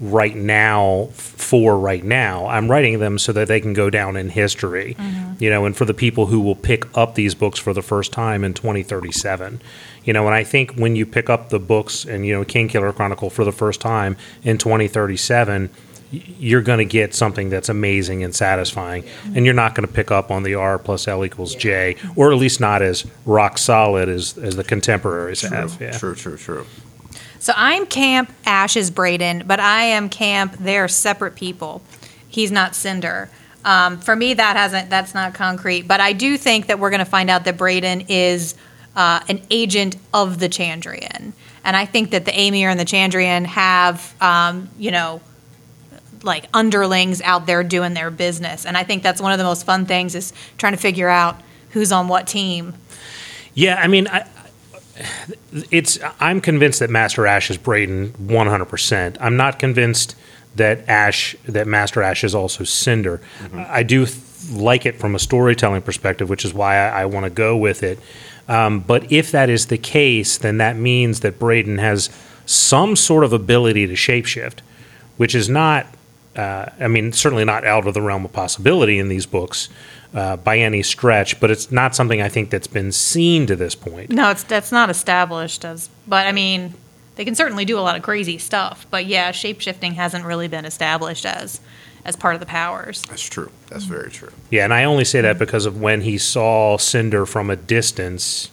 [0.00, 2.46] right now for right now.
[2.46, 5.42] I'm writing them so that they can go down in history, mm-hmm.
[5.42, 8.12] you know, and for the people who will pick up these books for the first
[8.12, 9.60] time in 2037.
[10.04, 12.94] You know, and I think when you pick up the books and, you know, Kingkiller
[12.94, 15.70] Chronicle for the first time in 2037,
[16.10, 19.36] you're going to get something that's amazing and satisfying, mm-hmm.
[19.36, 22.32] and you're not going to pick up on the R plus L equals J, or
[22.32, 25.80] at least not as rock solid as, as the contemporaries have.
[25.80, 25.96] Yeah.
[25.96, 26.66] True, true, true.
[27.42, 30.54] So I'm Camp Ashes Braden, but I am Camp.
[30.60, 31.82] They're separate people.
[32.28, 33.30] He's not Cinder.
[33.64, 34.90] Um, for me, that hasn't.
[34.90, 35.88] That's not concrete.
[35.88, 38.54] But I do think that we're going to find out that Braden is
[38.94, 41.32] uh, an agent of the Chandrian,
[41.64, 45.20] and I think that the Amyr and the Chandrian have, um, you know,
[46.22, 49.66] like underlings out there doing their business, and I think that's one of the most
[49.66, 52.74] fun things is trying to figure out who's on what team.
[53.52, 54.28] Yeah, I mean, I,
[55.70, 55.98] it's.
[56.20, 58.64] I'm convinced that Master Ash is Braden 100.
[58.66, 60.16] percent I'm not convinced
[60.56, 63.20] that Ash, that Master Ash is also Cinder.
[63.54, 64.18] I do th-
[64.50, 67.82] like it from a storytelling perspective, which is why I, I want to go with
[67.82, 67.98] it.
[68.48, 72.10] Um, but if that is the case, then that means that Braden has
[72.44, 74.58] some sort of ability to shapeshift,
[75.16, 75.86] which is not.
[76.34, 79.68] Uh, I mean, certainly not out of the realm of possibility in these books
[80.14, 83.74] uh, by any stretch, but it's not something I think that's been seen to this
[83.74, 84.10] point.
[84.10, 85.88] No, it's that's not established as.
[86.06, 86.74] But I mean,
[87.16, 88.86] they can certainly do a lot of crazy stuff.
[88.90, 91.60] But yeah, shapeshifting hasn't really been established as
[92.04, 93.02] as part of the powers.
[93.02, 93.50] That's true.
[93.68, 94.32] That's very true.
[94.50, 98.50] Yeah, and I only say that because of when he saw Cinder from a distance.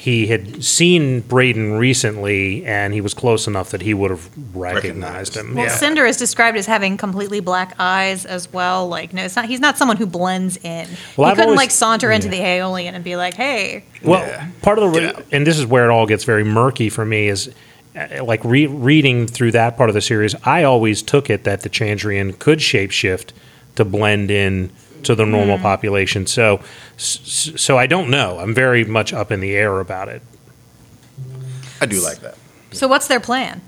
[0.00, 5.36] He had seen Braden recently, and he was close enough that he would have recognized
[5.36, 5.36] Recognized.
[5.36, 5.54] him.
[5.54, 5.70] Well, yeah.
[5.72, 8.88] Cinder is described as having completely black eyes as well.
[8.88, 9.44] Like, no, it's not.
[9.44, 10.88] He's not someone who blends in.
[11.18, 14.20] Well, he I've couldn't always- like saunter into the Eolian and be like, "Hey, Well,
[14.26, 14.46] Yeah.
[14.62, 17.28] part of the re- and this is where it all gets very murky for me
[17.28, 17.50] is
[17.94, 20.34] uh, like re- reading through that part of the series.
[20.44, 23.32] I always took it that the Chandrian could shapeshift
[23.76, 24.70] to blend in
[25.04, 26.26] to the normal population.
[26.26, 26.60] So,
[26.96, 28.38] so I don't know.
[28.38, 30.22] I'm very much up in the air about it.
[31.80, 32.36] I do like that.
[32.72, 33.60] so what's their plan?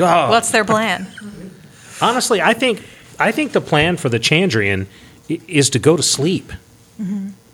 [0.00, 1.08] Oh, What's their plan?"
[2.00, 2.84] Honestly, I think
[3.18, 4.86] I think the plan for the Chandrian
[5.28, 6.52] is to go to sleep.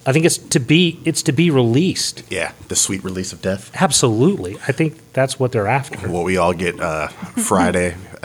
[0.06, 2.22] I think it's to be it's to be released.
[2.28, 3.70] Yeah, the sweet release of death.
[3.80, 6.06] Absolutely, I think that's what they're after.
[6.08, 7.96] What we all get uh, Friday.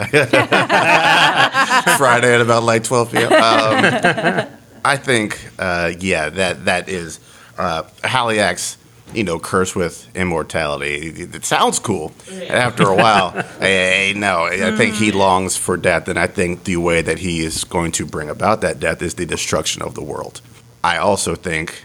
[1.96, 3.32] Friday at about like 12 p.m.
[3.32, 4.46] Um,
[4.84, 7.20] I think, uh, yeah, that that is
[7.58, 8.78] uh, Haliax's,
[9.12, 11.08] you know, curse with immortality.
[11.08, 12.12] It, it sounds cool.
[12.30, 16.64] And after a while, hey, no, I think he longs for death, and I think
[16.64, 19.94] the way that he is going to bring about that death is the destruction of
[19.94, 20.40] the world.
[20.82, 21.84] I also think,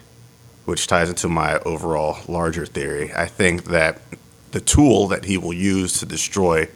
[0.65, 4.01] which ties into my overall larger theory, I think that
[4.51, 6.69] the tool that he will use to destroy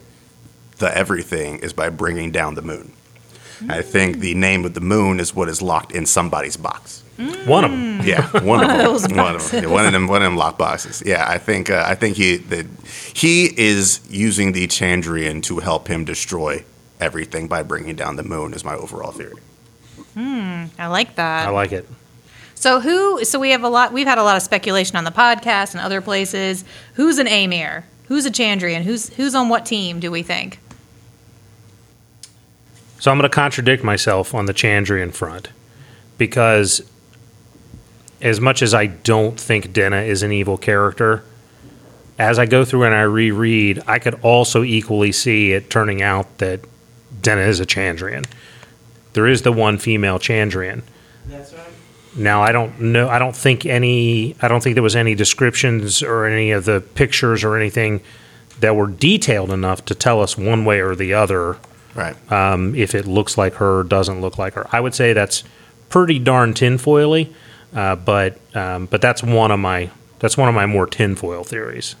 [0.78, 2.92] the everything is by bringing down the moon.
[3.68, 7.02] I think the name of the moon is what is locked in somebody's box.
[7.44, 8.00] One of them.
[8.02, 8.68] Yeah, one, of
[9.02, 9.16] them.
[9.16, 9.64] One of them.
[9.64, 10.06] Yeah, one of them.
[10.06, 11.02] One of them lock boxes.
[11.04, 11.68] Yeah, I think.
[11.68, 12.66] Uh, I think he that
[13.14, 16.64] he is using the Chandrian to help him destroy
[16.98, 18.54] everything by bringing down the moon.
[18.54, 19.34] Is my overall theory.
[20.14, 21.46] Hmm, I like that.
[21.46, 21.86] I like it.
[22.54, 23.22] So who?
[23.24, 23.92] So we have a lot.
[23.92, 26.64] We've had a lot of speculation on the podcast and other places.
[26.94, 27.84] Who's an Amyr?
[28.08, 28.82] Who's a Chandrian?
[28.82, 30.00] Who's who's on what team?
[30.00, 30.58] Do we think?
[33.00, 35.48] So I'm going to contradict myself on the Chandrian front
[36.18, 36.82] because
[38.20, 41.24] as much as I don't think Denna is an evil character,
[42.18, 46.38] as I go through and I reread, I could also equally see it turning out
[46.38, 46.60] that
[47.22, 48.26] Denna is a Chandrian.
[49.14, 50.82] There is the one female Chandrian.
[51.24, 51.62] That's right.
[52.14, 53.08] Now I don't know.
[53.08, 54.36] I don't think any.
[54.42, 58.02] I don't think there was any descriptions or any of the pictures or anything
[58.58, 61.56] that were detailed enough to tell us one way or the other
[61.94, 62.14] Right.
[62.32, 64.66] um, if it looks like her or doesn't look like her.
[64.72, 65.42] I would say that's
[65.88, 67.32] pretty darn tinfoily,
[67.74, 71.96] uh, but um, but that's one of my that's one of my more tinfoil theories.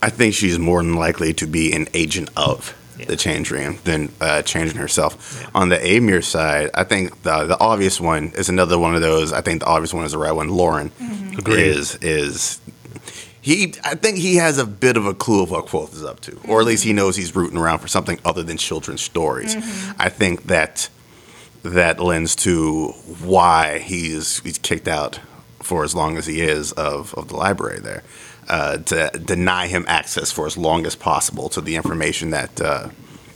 [0.00, 4.42] I think she's more than likely to be an agent of the Chandrian than uh,
[4.44, 5.48] Chandrian herself.
[5.54, 9.32] On the Amyr side, I think the the obvious one is another one of those.
[9.32, 10.48] I think the obvious one is the right one.
[10.48, 10.90] Lorren
[11.38, 11.58] Agreed.
[11.60, 12.60] is is
[13.56, 13.74] he.
[13.84, 16.38] I think he has a bit of a clue of what Kvothe is up to,
[16.48, 19.56] or at least he knows he's rooting around for something other than children's stories.
[19.98, 20.88] I think that
[21.62, 22.88] that lends to
[23.22, 25.20] why he's he's kicked out
[25.62, 28.02] for as long as he is of, of the library there
[28.48, 32.88] uh, to deny him access for as long as possible to the information that uh,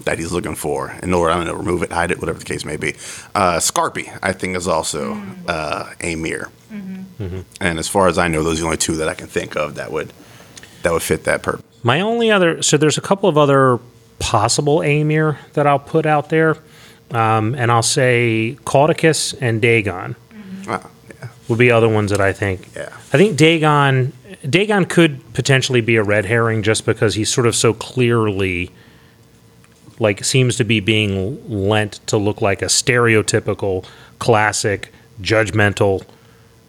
[0.05, 0.96] that he's looking for.
[1.03, 2.92] In order I don't know remove it hide it whatever the case may be.
[3.35, 5.92] Uh, Scarpi I think is also uh,
[7.22, 9.26] Amyr and as far as I know those are the only two that I can
[9.26, 10.12] think of that would
[10.82, 13.78] that would fit that purpose My only other so there's a couple of other
[14.22, 16.56] possible Amyr that I'll put out there,
[17.11, 20.14] um, and I'll say Caudicus and Dagon.
[20.68, 21.28] Ah, yeah.
[21.48, 22.68] would be other ones that I think.
[22.74, 22.88] Yeah.
[23.12, 24.12] I think Dagon
[24.48, 28.70] Dagon could potentially be a red herring just because he's sort of so clearly
[29.98, 33.85] like seems to be being lent to look like a stereotypical
[34.18, 36.04] classic judgmental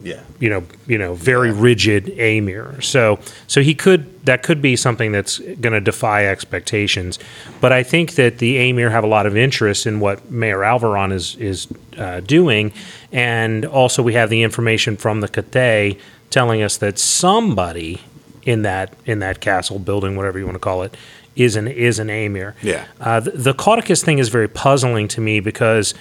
[0.04, 2.82] yeah you know, you know, very rigid Amyr.
[2.82, 7.18] So, so he could that could be something that's going to defy expectations.
[7.62, 11.14] But I think that the Amyr have a lot of interest in what Mayor Alveron
[11.14, 12.74] is is uh, doing,
[13.14, 15.98] and also we have the information from the Cthaeh
[16.30, 18.02] telling us that somebody
[18.44, 20.98] in that in that castle building, whatever you want to call it,
[21.38, 22.54] is an is an Amyr.
[22.62, 22.84] Yeah.
[23.00, 25.94] Uh, the, the Caudicus thing is very puzzling to me because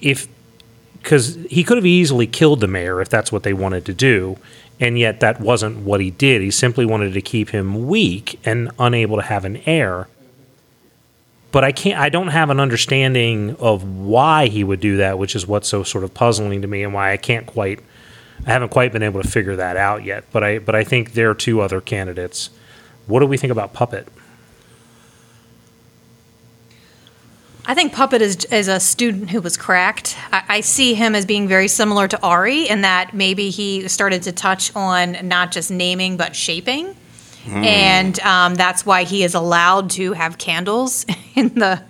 [0.00, 0.26] if
[1.06, 4.36] because he could have easily killed the mayor if that's what they wanted to do,
[4.80, 6.42] and yet that wasn't what he did.
[6.42, 10.08] He simply wanted to keep him weak and unable to have an heir.
[11.52, 11.96] But I can't.
[11.96, 15.84] I don't have an understanding of why he would do that, which is what's so
[15.84, 17.78] sort of puzzling to me, and why I can't quite.
[18.44, 20.24] I haven't quite been able to figure that out yet.
[20.32, 20.58] But I.
[20.58, 22.50] But I think there are two other candidates.
[23.06, 24.08] What do we think about Puppet?
[27.68, 30.16] I think Puppet is, is a student who was cracked.
[30.30, 34.22] I, I see him as being very similar to Auri in that maybe he started
[34.22, 36.94] to touch on not just naming but shaping.
[37.48, 41.80] And um, that's why he is allowed to have candles in the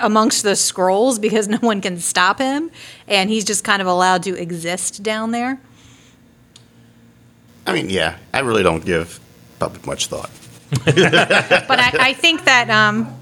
[0.00, 2.70] amongst the scrolls because no one can stop him,
[3.06, 5.60] and he's just kind of allowed to exist down there.
[7.66, 9.20] I mean yeah I really don't give
[9.58, 10.30] Puppet much thought
[10.84, 13.14] But I, I think that um,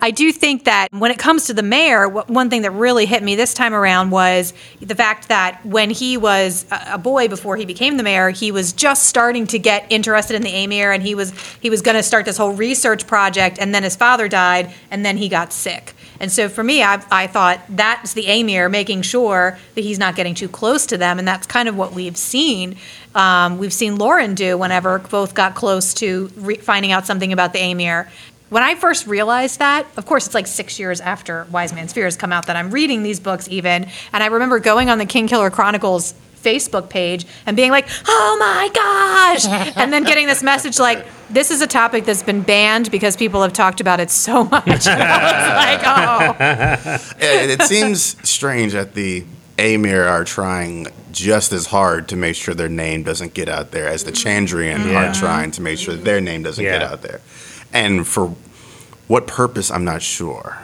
[0.00, 3.22] I do think that when it comes to the mayor, one thing that really hit
[3.22, 7.64] me this time around was the fact that when he was a boy before he
[7.64, 11.14] became the mayor, he was just starting to get interested in the Amyr, and he
[11.14, 14.72] was he was going to start this whole research project, and then his father died,
[14.90, 15.93] and then he got sick.
[16.20, 20.14] And so for me, I, I thought that's the Amyr making sure that he's not
[20.16, 22.76] getting too close to them, and that's kind of what we've seen.
[23.14, 27.52] Um, we've seen Lorren do whenever Kvothe got close to re- finding out something about
[27.52, 28.08] the Amyr.
[28.50, 32.16] when I first realized that, of course, it's like six years after Wise Man's Fears
[32.16, 35.50] come out that I'm reading these books even, and I remember going on the Kingkiller
[35.50, 36.14] Chronicles
[36.44, 41.50] Facebook page and being like, "Oh my gosh!" and then getting this message like, "This
[41.50, 45.02] is a topic that's been banned because people have talked about it so much." And
[45.02, 49.24] I was like, "Oh." And it seems strange that the
[49.58, 53.88] Amyr are trying just as hard to make sure their name doesn't get out there
[53.88, 54.28] as the mm-hmm.
[54.28, 55.10] Chandrian Yeah.
[55.10, 57.20] are trying to make sure that their name doesn't get out there.
[57.72, 58.34] And for
[59.06, 60.58] what purpose, I'm not sure.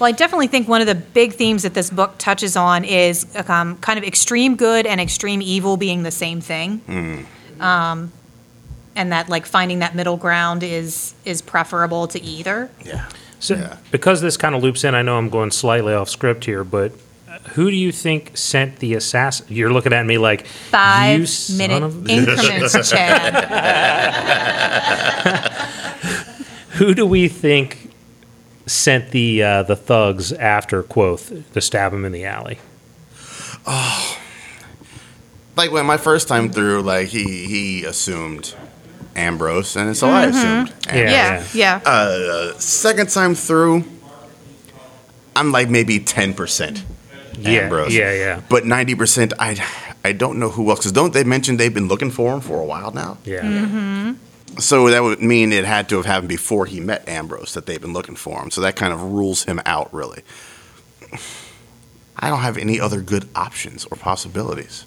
[0.00, 3.26] Well, I definitely think one of the big themes that this book touches on is
[3.48, 7.26] um, kind of extreme good and extreme evil being the same thing.
[7.60, 8.10] Um,
[8.96, 12.70] and that like finding that middle ground is is preferable to either.
[12.84, 13.08] Yeah.
[13.38, 13.76] So, Yeah.
[13.90, 16.92] because this kind of loops in, I know I'm going slightly off script here, but
[17.28, 19.46] uh, who do you think sent the assassin?
[19.48, 23.34] You're looking at me like you Five son minute of- increments, Chad.
[26.80, 27.79] Who do we think
[28.70, 32.58] sent the uh, the thugs after Kvothe to stab him in the alley?
[33.66, 34.18] Oh,
[35.56, 38.54] like when my first time through, like he he assumed
[39.16, 40.72] Ambrose, and so I assumed.
[40.86, 40.94] Yeah.
[40.94, 41.54] Ambrose.
[41.54, 41.90] Yeah, yeah.
[41.90, 43.84] Uh, second time through,
[45.36, 46.84] I'm like maybe ten percent
[47.38, 47.94] Yeah, Ambrose.
[47.94, 48.40] yeah, yeah.
[48.48, 49.62] But ninety percent, I
[50.04, 50.78] I don't know who else.
[50.80, 53.18] Because don't they mention they've been looking for him for a while now?
[53.24, 53.42] Yeah.
[53.42, 54.12] Mm-hmm.
[54.58, 57.80] So that would mean it had to have happened before he met Ambrose that they've
[57.80, 58.50] been looking for him.
[58.50, 60.22] So that kind of rules him out, really.
[62.16, 64.84] I don't have any other good options or possibilities.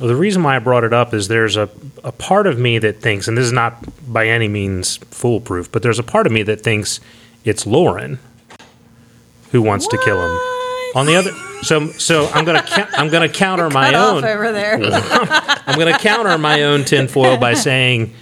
[0.00, 1.68] Well, the reason why I brought it up is there's a,
[2.04, 3.76] a part of me that thinks, and this is not
[4.10, 7.00] by any means foolproof, but there's a part of me that thinks
[7.44, 8.18] it's Lorren
[9.52, 10.38] who wants to kill him.
[10.94, 11.30] On the other,
[11.62, 14.24] so so I'm gonna cou- I'm gonna counter my off own.
[14.24, 14.74] over there.
[15.66, 18.14] I'm gonna counter my own tinfoil by saying,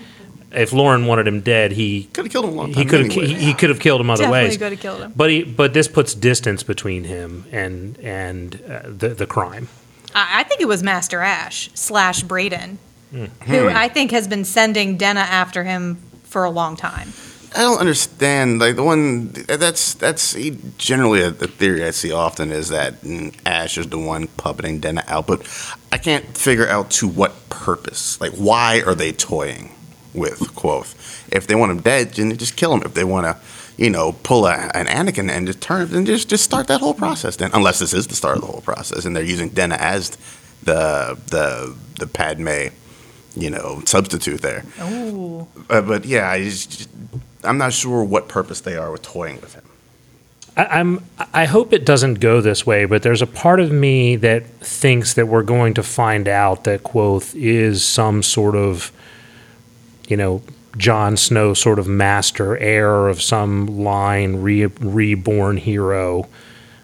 [0.54, 2.82] if Lorren wanted him dead, he Could have killed him a long time.
[2.82, 3.26] he could have anyway.
[3.26, 4.56] he, he could have killed him other Definitely ways.
[4.58, 5.12] could have killed him.
[5.16, 9.68] But he but this puts distance between him and and uh, the the crime.
[10.14, 12.76] I, I think it was Master Ash slash Bredon,
[13.10, 13.26] Hmm.
[13.46, 17.12] who I think has been sending Denna after him for a long time.
[17.56, 18.58] I don't understand.
[18.60, 23.00] Like the one that's that's he- generally a, the theory I see often is that
[23.02, 25.46] mm, Ash is the one puppeting Denna out, but
[25.92, 28.20] I can't figure out to what purpose.
[28.20, 29.70] Like why are they toying
[30.14, 30.94] with Kvothe?
[31.32, 32.82] If they want him dead, then just kill him.
[32.82, 33.36] If they want to,
[33.76, 36.94] you know, pull a, an Anakin and just turn, then just just start that whole
[36.94, 37.36] process.
[37.36, 40.16] Then, unless this is the start of the whole process, and they're using Denna as
[40.62, 42.68] the the the Padme,
[43.36, 44.64] you know, substitute there.
[44.80, 45.46] Ooh.
[45.68, 46.88] Uh, but yeah, I just,
[47.42, 49.64] I'm not sure what purpose they are with toying with him.
[50.56, 51.04] I, I'm.
[51.32, 55.14] I hope it doesn't go this way, but there's a part of me that thinks
[55.14, 58.92] that we're going to find out that Kvothe is some sort of,
[60.08, 60.42] you know,
[60.76, 66.28] Jon Snow sort of master heir of some line, re, reborn hero.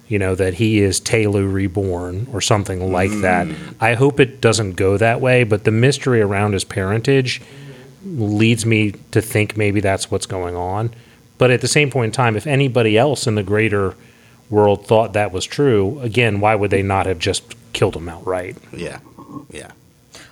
[0.09, 3.23] You know that he is Tehlu reborn or something like mm.
[3.23, 3.47] that.
[3.81, 7.41] I hope it doesn't go that way, but the mystery around his parentage
[8.05, 10.91] leads me to think maybe that's what's going on.
[11.39, 13.95] But at the same point in time, if anybody else in the greater
[14.51, 18.57] world thought that was true, again, why would they not have just killed him outright?
[18.73, 18.99] Yeah,
[19.51, 19.71] yeah.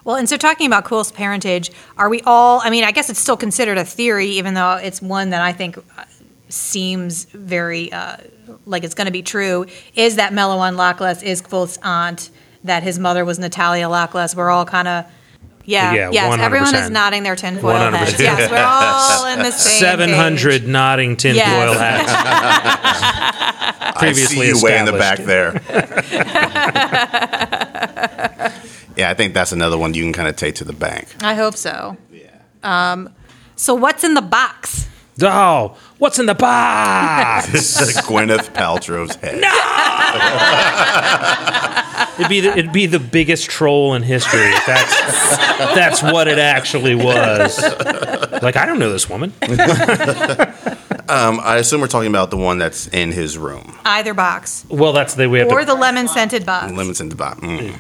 [0.09, 2.63] Well, and so talking about Kvothe's parentage, are we all?
[2.65, 5.53] I mean, I guess it's still considered a theory, even though it's one that I
[5.53, 5.83] think uh,
[6.49, 8.17] seems very uh,
[8.65, 9.67] like it's going to be true.
[9.95, 12.31] Is that Meluan Lackless is Kvothe's aunt?
[12.65, 14.35] That his mother was Netalia Lackless?
[14.35, 15.05] We're all kind of.
[15.67, 17.93] Yeah, Yeah, yes, everyone is nodding their tinfoil 100%.
[17.95, 18.19] heads.
[18.19, 19.79] Yes, we're all in the same.
[19.79, 22.09] Seven hundred nodding tinfoil Yes.
[22.09, 23.99] hats.
[23.99, 25.53] Previously I see you way in the back there.
[28.99, 31.07] yeah, I think that's another one you can kind of take to the bank.
[31.23, 31.97] I hope so.
[32.63, 33.15] Um,
[33.57, 34.87] so what's in the box?
[35.23, 37.49] Oh, what's in the box?
[37.53, 39.35] This is Gwyneth Paltrow's head.
[42.19, 44.41] it'd be the, it'd be the biggest troll in history.
[44.41, 45.37] if That's
[45.75, 47.59] that's what it actually was.
[48.43, 49.33] Like I don't know this woman.
[51.11, 53.79] Um, I assume we're talking about the one that's in his room.
[53.87, 55.65] Either box Well, that's the way we have or to.
[55.65, 56.71] the lemon scented box.
[56.71, 57.73] Limits in the bottom.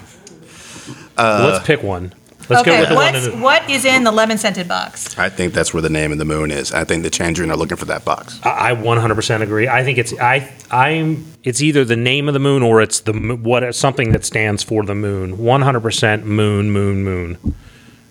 [1.18, 1.50] Mm.
[1.50, 2.12] let's pick one.
[2.48, 3.12] Let's go okay, with the one.
[3.12, 5.18] what's, In the, what is in the lemon scented box?
[5.18, 6.72] I think that's where the name of the moon is.
[6.72, 8.40] I think the Chandrian are looking for that box.
[8.42, 9.68] I I 100% agree.
[9.68, 13.12] I think it's I I'm it's either the name of the moon or it's the
[13.12, 15.36] mo- what something that stands for the moon.
[15.36, 17.54] 100% moon moon moon.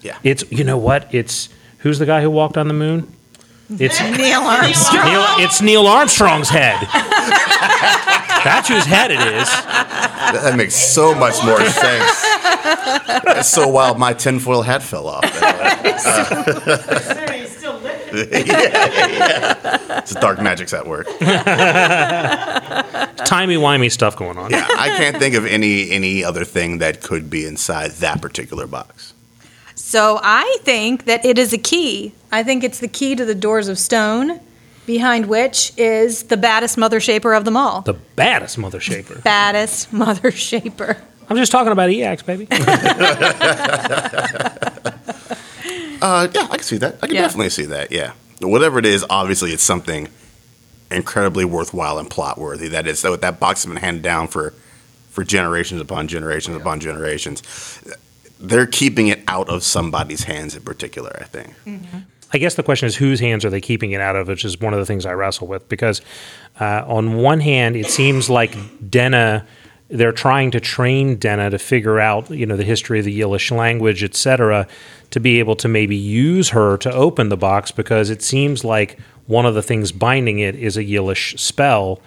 [0.01, 0.17] Yeah.
[0.23, 1.07] It's you know what?
[1.13, 1.49] It's
[1.79, 3.11] who's the guy who walked on the moon?
[3.69, 5.05] It's Neil Armstrong.
[5.05, 6.87] Neil, it's Neil Armstrong's head.
[8.43, 9.47] That's whose head it is.
[9.49, 12.21] That makes so much more sense.
[13.25, 13.99] That's so wild.
[13.99, 15.23] My tinfoil hat fell off.
[17.33, 18.11] He's still lit.
[20.07, 21.05] It's dark magic's at work.
[23.25, 24.51] Timey wimey stuff going on.
[24.51, 28.67] Yeah, I can't think of any any other thing that could be inside that particular
[28.67, 29.13] box.
[29.87, 32.11] So I think that it is a key.
[32.29, 34.41] I think it's the key to the doors of stone,
[34.85, 37.83] behind which is the baddest mother shaper of them all.
[37.83, 39.21] The baddest mother shaper.
[39.21, 40.97] baddest mother shaper.
[41.29, 42.47] I'm just talking about Iax, baby.
[45.99, 46.95] Uh, yeah, I can see that.
[47.01, 47.23] I can Yeah.
[47.23, 47.91] definitely see that.
[47.91, 48.11] Yeah,
[48.41, 50.07] whatever it is, obviously it's something
[50.91, 52.67] incredibly worthwhile and plot worthy.
[52.67, 54.53] That is, that that box has been handed down for
[55.09, 57.41] for generations upon generations upon generations.
[58.39, 61.17] They're keeping it out of somebody's hands in particular.
[61.19, 61.53] I think.
[62.33, 64.59] I guess the question is whose hands are they keeping it out of, which is
[64.59, 65.69] one of the things I wrestle with.
[65.69, 66.01] Because
[66.59, 68.55] uh, on one hand, it seems like
[68.89, 69.45] Denna,
[69.87, 73.49] they're trying to train Denna to figure out, you know, the history of the Yllish
[73.51, 74.67] language, et cetera,
[75.11, 78.99] to be able to maybe use her to open the box because it seems like
[79.27, 81.99] one of the things binding it is a Yllish spell.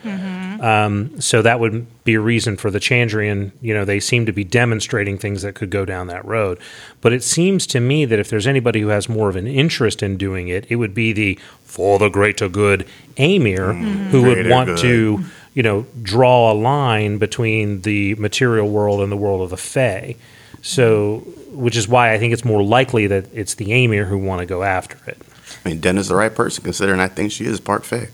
[0.61, 3.53] Um, so that would be a reason for the Chandrian.
[3.63, 6.59] You know, they seem to be demonstrating things that could go down that road.
[7.01, 10.03] But it seems to me that if there's anybody who has more of an interest
[10.03, 14.51] in doing it, it would be the for the greater good Amyr, who would Greater
[14.51, 14.79] want good.
[14.79, 19.57] to, you know, draw a line between the material world and the world of the
[19.57, 20.17] Fae.
[20.63, 21.19] So,
[21.53, 24.47] which is why I think it's more likely that it's the Amyr who want to
[24.47, 25.17] go after it.
[25.65, 28.09] I mean, Denna's the right person considering I think she is part Fae.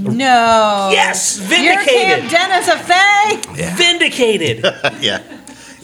[0.00, 0.90] No.
[0.92, 1.64] Yes, vindicated.
[1.64, 3.76] Your Camp Denna's a Fae.
[3.76, 4.64] Vindicated.
[5.00, 5.22] yeah.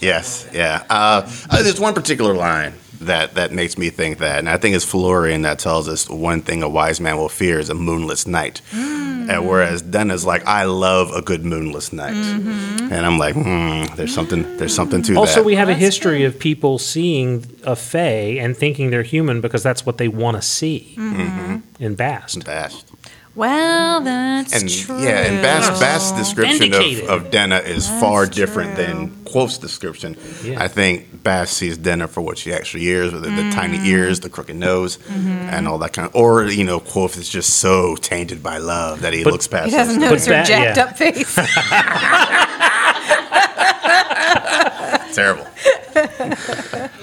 [0.01, 0.49] Yes.
[0.53, 0.85] Yeah.
[0.91, 2.75] Uh, uh, there's one particular line
[3.07, 6.43] that that makes me think that, and I think it's Florian that tells us one
[6.43, 9.31] thing a wise man will fear is a moonless night, hmm.
[9.31, 12.93] and whereas Denna's like, I love a good moonless night, mm-hmm.
[12.93, 15.39] and I'm like, hmm, there's something, there's something to Also, that.
[15.39, 19.41] Also, we have a That's history of people seeing a fae and thinking they're human
[19.41, 21.21] because that's what they want to see mm-hmm.
[21.21, 21.83] Mm-hmm.
[21.83, 22.45] in Bast.
[22.45, 22.92] Bast.
[23.35, 25.01] Well, that's And true.
[25.03, 30.19] yeah, and Bast Bast's description of, of Denna is far different than Kvothe's description.
[30.45, 30.63] Yeah.
[30.63, 34.21] I think Bast sees Denna for what she actually is, with the, the tiny ears,
[34.21, 36.15] the crooked nose, and all that kind of.
[36.15, 39.71] Or you know, Kvothe is just so tainted by love that he But- looks past.
[39.71, 40.85] He doesn't those notice her that- jacked yeah.
[40.85, 41.35] up face.
[45.15, 45.47] Terrible.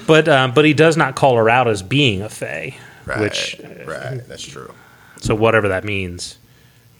[0.07, 2.75] But um, but he does not call her out as being a fae,
[3.05, 3.19] Right.
[3.19, 4.21] which right.
[4.27, 4.73] That's true.
[5.21, 6.37] So whatever that means.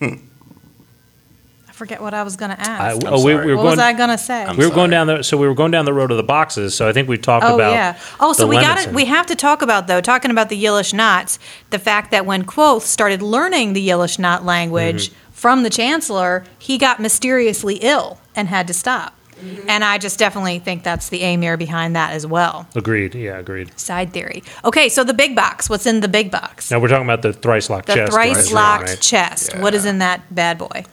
[0.01, 2.63] I forget what I was going to I,
[2.93, 3.01] ask.
[3.05, 3.45] oh, we, sorry.
[3.45, 3.71] we were what going.
[3.71, 4.43] was I going to say?
[4.43, 5.07] I'm we were going sorry.
[5.07, 6.75] down the so we were going down the road of the boxes.
[6.75, 7.71] So I think we talked Oh about.
[7.71, 7.97] yeah.
[8.19, 8.89] Oh, so the we got it.
[8.89, 8.93] Levinson.
[8.95, 11.39] We have to talk about though, talking about the Yllish knots.
[11.69, 15.31] The fact that when Kvothe started learning the Yllish knot language Mm-hmm.
[15.31, 19.13] from the chancellor, he got mysteriously ill and had to stop.
[19.39, 19.69] Mm-hmm.
[19.69, 22.67] And I just definitely think that's the Amyr behind that as well.
[22.75, 23.15] Agreed.
[23.15, 23.77] Yeah, agreed.
[23.79, 24.43] Side theory.
[24.65, 25.69] Okay, so the big box.
[25.69, 26.69] What's in the big box?
[26.71, 28.11] Now we're talking about the thrice locked the chest.
[28.13, 28.99] thrice locked Right.
[29.01, 29.57] chest.
[29.57, 30.83] What is in that bad boy?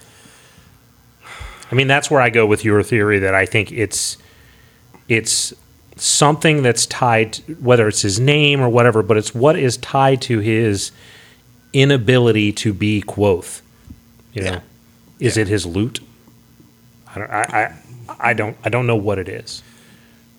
[1.70, 4.16] I mean, that's where I go with your theory that I think it's
[5.08, 5.52] it's
[5.96, 10.38] something that's tied, whether it's his name or whatever, but it's what is tied to
[10.40, 10.92] his
[11.72, 13.60] inability to be Kvothe.
[14.32, 14.60] You know, Yeah.
[15.18, 16.00] is it his loot?
[17.14, 17.30] I don't.
[17.30, 17.74] I,
[18.08, 18.56] I I don't.
[18.64, 19.62] I don't know what it is.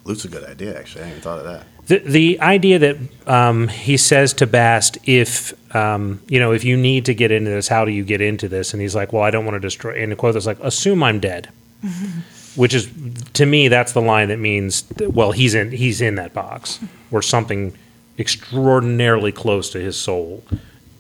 [0.06, 1.04] Loot's a good idea, actually.
[1.04, 1.66] I hadn't thought of that.
[1.88, 2.98] The, the idea that
[3.28, 7.50] um, he says to Bast, if um, you know, if you need to get into
[7.50, 8.74] this, how do you get into this?
[8.74, 10.02] And he's like, well, I don't want to destroy.
[10.02, 11.50] And the quote is like, assume I'm dead,
[12.56, 12.90] which is
[13.34, 16.80] to me that's the line that means, well, he's in he's in that box,
[17.12, 17.74] or something
[18.20, 20.44] extraordinarily close to his soul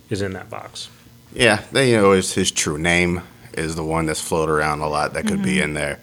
[0.09, 0.89] is in that box.
[1.34, 3.22] Yeah, they, you know, his, his true name
[3.53, 5.43] is the one that's floated around a lot that could Mm-hmm.
[5.43, 5.99] be in there.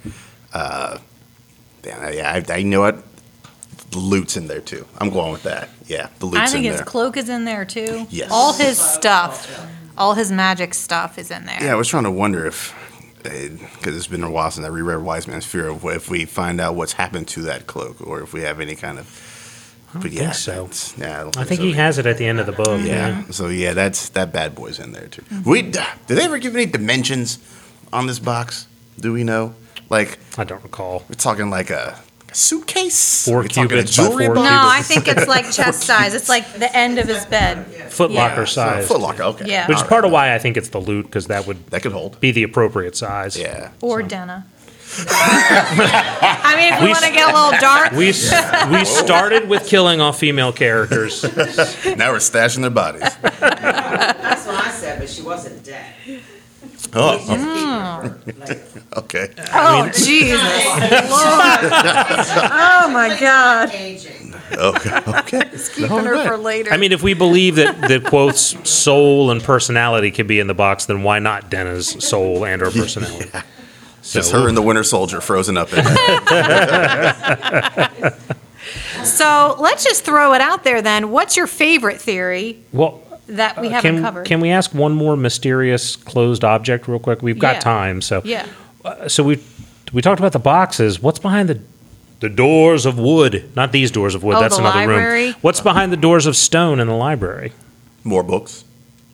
[0.54, 0.98] Uh,
[1.84, 2.96] yeah, yeah, I, I know it.
[3.90, 4.86] The loot's in there too.
[4.98, 5.68] I'm going with that.
[5.86, 6.86] Yeah, the loot's I think in his there.
[6.86, 8.06] cloak is in there too.
[8.10, 8.30] Yes.
[8.32, 11.62] All his stuff, all his magic stuff is in there.
[11.62, 12.74] yeah, I was trying to wonder if,
[13.22, 16.60] because it's been a while since I reread Wise Man's Fear, of if we find
[16.60, 19.30] out what's happened to that cloak, or if we have any kind of.
[19.94, 20.52] But yeah, think so.
[20.64, 21.66] that's- Yeah, I, don't I think so.
[21.66, 22.80] he has it at the end of the book.
[22.82, 23.24] Yeah.
[23.30, 25.22] So yeah, that's that bad boy's in there too.
[25.22, 25.48] Mm-hmm.
[25.48, 27.38] We did they ever give any dimensions
[27.92, 28.66] on this box?
[28.98, 29.54] Do we know?
[29.90, 31.04] Like I don't recall.
[31.08, 31.98] we're talking like a,
[32.30, 33.24] a suitcase.
[33.26, 34.50] Four We're a cubits by jewelry four box?
[34.50, 34.60] No.
[34.62, 36.14] I think it's like chest size.
[36.14, 37.66] It's like the end of his bed.
[37.90, 38.20] Footlocker Yeah.
[38.28, 39.22] locker So, size, Foot Locker.
[39.22, 39.44] Okay.
[39.48, 39.68] Yeah.
[39.68, 40.04] which is part right.
[40.06, 42.18] of why I think it's the loot because that would that could hold.
[42.20, 43.36] be the appropriate size.
[43.38, 43.70] Yeah.
[43.80, 44.46] Or Denna.
[45.08, 47.92] I mean, if we, We want to get a little dark.
[47.92, 48.30] We s-
[48.70, 51.22] we started with killing off female characters.
[51.24, 53.00] now we're stashing their bodies.
[53.00, 55.63] That's what I said, but she wasn't dead.
[56.96, 58.62] Oh, Just keep it for later.
[58.96, 59.28] okay.
[59.52, 60.64] Oh, Jesus.
[61.10, 61.72] Lord.
[62.56, 63.72] Oh, my God.
[63.74, 64.34] Aging.
[64.52, 65.00] Okay.
[65.08, 65.50] Okay.
[65.74, 66.72] Keeping her for later.
[66.72, 70.54] I mean, if we believe that that Kvothe's soul and personality can be in the
[70.54, 73.30] box, then why not Denna's soul and her personality?
[74.02, 75.94] Just So- her and the Winter Soldier frozen up in there.
[79.04, 81.10] so let's just throw it out there then.
[81.10, 84.26] What's your favorite theory Well, that we uh, haven't can, covered?
[84.26, 87.22] can we ask one more mysterious closed object real quick?
[87.22, 87.60] We've got Yeah.
[87.60, 88.46] time, so yeah.
[88.84, 89.42] Uh, so we
[89.92, 91.00] we talked about the boxes.
[91.00, 91.60] What's behind the
[92.20, 93.50] the doors of wood?
[93.56, 94.36] Not these doors of wood.
[94.36, 95.26] Oh, That's the another library?
[95.26, 95.34] room.
[95.42, 97.52] What's behind the doors of stone in the library?
[98.04, 98.64] More books.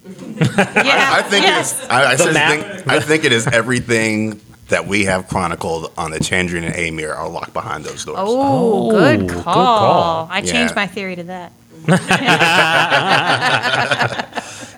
[0.11, 1.11] Yeah.
[1.13, 1.79] I think yes.
[1.79, 1.91] it is.
[1.91, 2.51] I, I, The said map?
[2.77, 7.13] think, I think it is everything that we have chronicled on the Chandrian and Amyr
[7.13, 8.19] are locked behind those doors.
[8.21, 9.45] Oh, Oh, good good call.
[9.79, 10.29] call.
[10.31, 10.83] I changed Yeah.
[10.83, 11.53] my theory to that.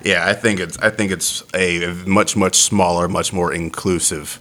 [0.03, 4.39] Yeah, I think it's I think it's a much much smaller, much more inclusive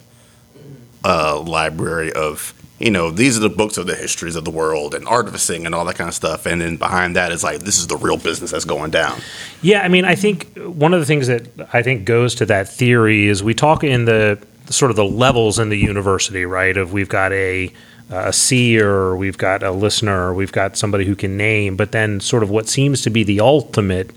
[1.04, 4.92] uh, library of you know these are the books of the histories of the world
[4.92, 7.78] and artificing and all that kind of stuff, and then behind that is like this
[7.78, 9.20] is the real business that's going down.
[9.62, 12.68] Yeah, I mean, I think one of the things that I think goes to that
[12.68, 16.76] theory is we talk in the sort of the levels in the university, right?
[16.76, 17.72] Of we've got a
[18.10, 22.42] a seer, we've got a listener, we've got somebody who can name, but then sort
[22.42, 24.10] of what seems to be the ultimate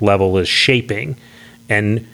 [0.00, 1.16] level is shaping,
[1.68, 2.06] and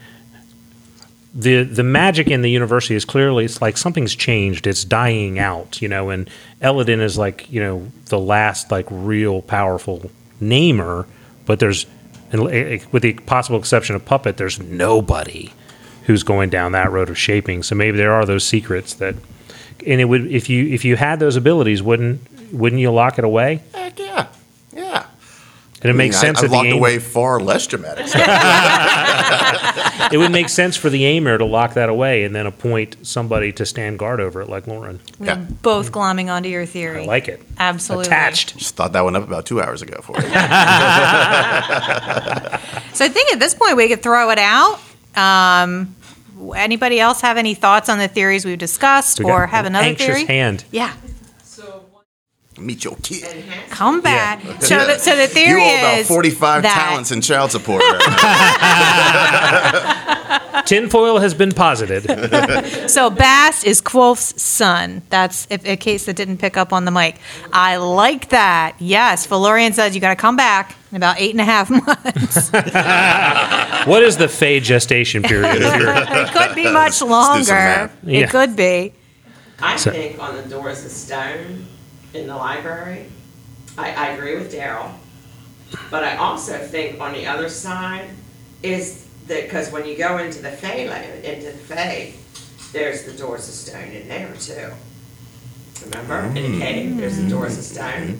[1.33, 5.79] the the magic in the university is clearly it's like something's changed it's dying out
[5.79, 6.27] you know and
[6.59, 10.09] Elodin is like you know the last like real powerful
[10.41, 11.05] namer
[11.45, 11.85] but there's
[12.31, 15.51] and eh, with the possible exception of puppet there's nobody
[16.09, 17.61] who's going down that road of shaping.
[17.61, 19.13] So maybe there are those secrets that
[19.85, 22.21] and it would if you if you had those abilities wouldn't
[22.53, 24.27] wouldn't you lock it away Heck yeah,
[24.73, 25.05] yeah.
[25.81, 27.67] and it makes I mean, sense I, that I've the locked aim, away far less
[27.67, 28.05] dramatic.
[30.11, 33.51] it would make sense for the Amyr to lock that away and then appoint somebody
[33.53, 37.03] to stand guard over it like Lorren yeah, Both glomming onto your theory.
[37.03, 38.07] I like it Absolutely.
[38.07, 40.27] attached just thought that one up about two hours ago for you.
[42.91, 44.77] So I think at this point we could throw it out.
[45.15, 45.95] Um,
[46.55, 49.87] anybody else have any thoughts on the theories we've discussed We or have an another
[49.89, 50.25] anxious theory?
[50.25, 50.63] hand.
[50.71, 50.93] Yeah,
[52.59, 53.45] Meet your kid.
[53.69, 54.43] come back.
[54.43, 54.57] Yeah.
[54.59, 57.81] So, the, so the You theory owe about is forty-five that- talents in child support.
[60.51, 60.63] Right.
[60.65, 62.03] Tinfoil has been posited.
[62.89, 65.01] So Bast is Kvothe's son.
[65.09, 67.15] That's if, in case that didn't pick up on the mic.
[67.53, 68.75] I like that.
[68.79, 72.49] Yes, Felurian says you got to come back in about eight and a half months.
[73.87, 75.61] what is the Fae gestation period?
[75.61, 77.51] If you're, it could be much longer.
[77.51, 77.97] math.
[78.03, 78.19] Yeah.
[78.21, 78.93] It could be.
[79.61, 81.65] I So- think on the doors of stone
[82.13, 83.05] in the library,
[83.77, 84.91] I, I agree with Daryl.
[85.91, 88.09] But I also think on the other side
[88.63, 92.13] is that, because when you go into the Fae land, into the Fae,
[92.71, 94.71] there's the doors of stone in there too.
[95.85, 98.19] Remember, in the cave, there's the doors of stone.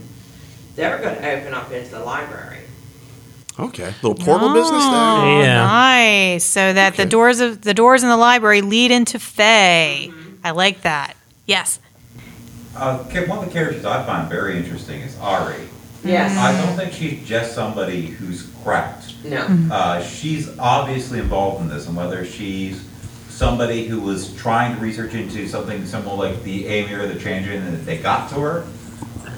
[0.80, 2.58] They're gonna open up into the library.
[3.60, 4.94] okay, little portal business there.
[4.94, 5.66] Oh, Yeah.
[5.66, 6.46] nice.
[6.46, 10.10] So that the doors of the doors in the library lead into Fae.
[10.44, 11.16] I like that.
[11.46, 11.80] Yes.
[12.76, 15.68] Uh, one of the characters I find very interesting is Auri.
[16.06, 16.38] Yes.
[16.38, 19.16] I don't think she's just somebody who's cracked.
[19.26, 19.46] No.
[19.70, 22.82] Uh, she's obviously involved in this, and whether she's
[23.28, 27.68] somebody who was trying to research into something similar like the Amyr, or the Chandrian,
[27.68, 28.66] and they got to her,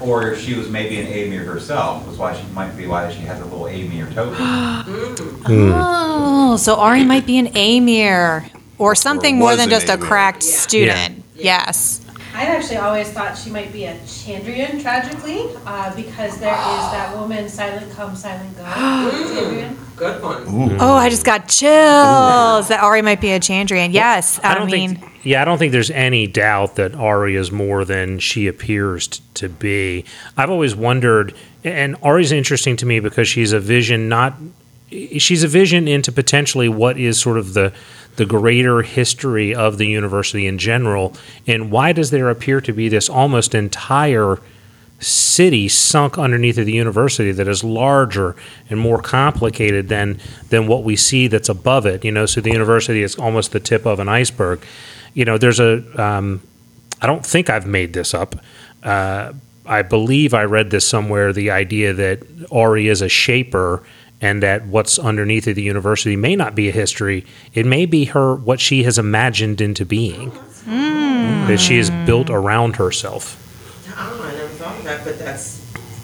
[0.02, 3.20] or if she was maybe an Amyr herself, was why she might be why she
[3.20, 4.36] has a little Amyr token.
[5.44, 5.72] Hmm.
[5.74, 8.44] Oh, so Auri might be an Amyr
[8.78, 10.06] or something Or more was than an just a Amyr.
[10.06, 10.50] cracked Yeah.
[10.50, 11.24] student.
[11.34, 11.42] Yeah.
[11.66, 12.00] Yes.
[12.34, 17.14] I actually always thought she might be a Chandrian, tragically, uh, because there is that
[17.18, 18.62] woman, Silent Come, Silent Go.
[18.64, 19.76] Chandrian.
[19.96, 20.44] Good one.
[20.80, 23.92] Oh, I just got chills that Auri might be a Chandrian.
[23.92, 24.40] Yes.
[24.42, 25.12] I, I don't mean, think.
[25.24, 29.22] Yeah, I don't think there's any doubt that Auri is more than she appears t-
[29.34, 30.04] to be.
[30.36, 34.34] I've always wondered, and Auri's interesting to me because she's a vision, not.
[34.90, 37.72] She's a vision into potentially what is sort of the
[38.16, 41.14] the greater history of the university in general,
[41.46, 44.38] and why does there appear to be this almost entire
[45.02, 48.36] city sunk underneath of the university that is larger
[48.70, 50.18] and more complicated than
[50.50, 52.04] than what we see that's above it.
[52.04, 54.64] You know, so the university is almost the tip of an iceberg.
[55.14, 56.40] You know, there's a um,
[57.00, 58.36] I don't think I've made this up.
[58.82, 59.32] Uh,
[59.66, 61.32] I believe I read this somewhere.
[61.32, 63.82] The idea that Auri is a shaper
[64.22, 67.26] and that what's underneath of the university may not be a history.
[67.52, 70.32] It may be her what she has imagined into being.
[70.64, 73.36] That she has built around herself.
[73.96, 75.58] Oh, I never thought of that, but that's,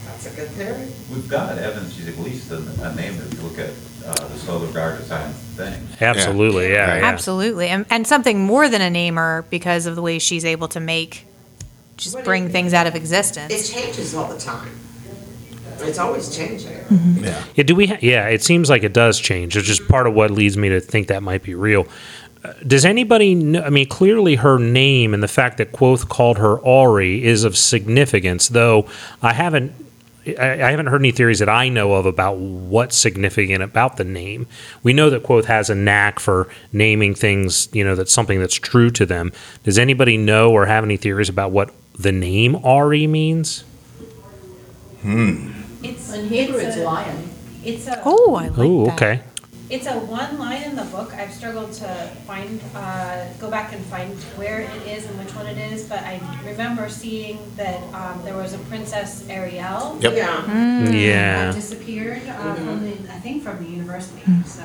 [0.05, 0.89] that's a good theory.
[1.13, 3.71] We've got evidence she's at least a, a name that if you look at
[4.05, 6.03] uh, the Slow Regard of Silent Things.
[6.03, 6.91] Absolutely, yeah.
[6.91, 6.99] Right.
[6.99, 7.09] yeah.
[7.09, 7.69] Absolutely.
[7.69, 11.25] And, and something more than a namer because of the way she's able to make,
[11.97, 13.53] just bring things out of existence.
[13.53, 14.73] It changes all the time.
[15.81, 16.77] It's always changing.
[17.23, 17.45] Yeah.
[17.55, 17.87] Yeah, do we?
[17.87, 19.57] Ha- yeah, it seems like it does change.
[19.57, 21.87] It's just part of what leads me to think that might be real.
[22.45, 23.35] Uh, Does anybody?
[23.35, 27.45] Know, I mean, clearly her name and the fact that Kvothe called her Auri is
[27.45, 28.49] of significance.
[28.49, 28.87] Though
[29.23, 29.73] I haven't,
[30.27, 34.05] I, I haven't heard any theories that I know of about what's significant about the
[34.05, 34.47] name.
[34.83, 37.69] We know that Kvothe has a knack for naming things.
[37.73, 39.33] You know, that's something that's true to them.
[39.65, 43.65] Does anybody know or have any theories about what the name Auri means?
[45.83, 47.31] It's In Hebrew, it's it's a- lion.
[47.65, 48.95] It's a Oh, I like Oh, that.
[48.95, 49.21] okay.
[49.71, 51.13] it's a one line in the book.
[51.15, 51.89] I've struggled to
[52.27, 55.99] find uh, go back and find where it is and which one it is, but
[56.01, 60.15] I remember seeing that um, there was a Princess Ariel Yep.
[60.17, 60.43] Yeah.
[60.47, 61.53] that Yeah.
[61.53, 64.23] disappeared uh, from the I think from the university.
[64.47, 64.63] So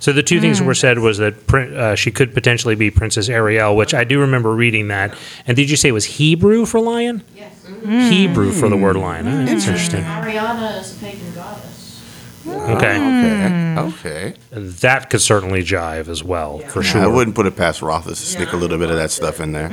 [0.00, 0.42] So the two Hmm.
[0.42, 4.04] things that were said was that uh, she could potentially be Princess Ariel, which I
[4.04, 5.14] do remember reading that.
[5.46, 7.22] And did you say it was Hebrew for lion?
[7.36, 7.54] yes.
[7.84, 9.26] Hebrew for the word lion.
[9.28, 10.02] Ah, that's interesting.
[10.04, 12.02] Ariana is a pagan goddess.
[12.46, 13.78] Okay, Hmm.
[13.78, 14.32] Okay.
[14.32, 14.34] Okay.
[14.52, 17.02] that could certainly jive as well, for sure.
[17.02, 19.52] I wouldn't put it past Rothfuss to sneak a little bit of that stuff in
[19.52, 19.68] there.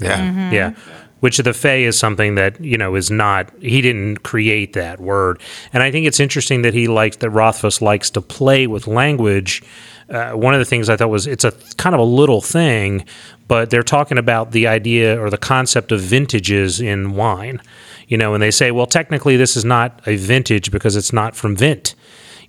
[0.00, 0.18] Yeah.
[0.18, 0.52] Mm-hmm.
[0.52, 0.70] Yeah.
[1.22, 5.40] Which the Fae is something that, you know, is not, he didn't create that word.
[5.72, 9.62] And I think it's interesting that he likes, that Rothfuss likes to play with language.
[10.10, 13.04] Uh, one of the things I thought was it's a kind of a little thing,
[13.46, 17.62] but they're talking about the idea or the concept of vintages in wine.
[18.08, 21.36] You know, and they say, well, technically this is not a vintage because it's not
[21.36, 21.94] from Vint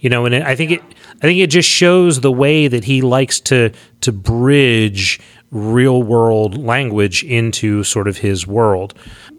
[0.03, 0.81] you know and i think it
[1.17, 3.71] i think it just shows the way that he likes to
[4.01, 5.19] to bridge
[5.53, 8.93] real world language into sort of his world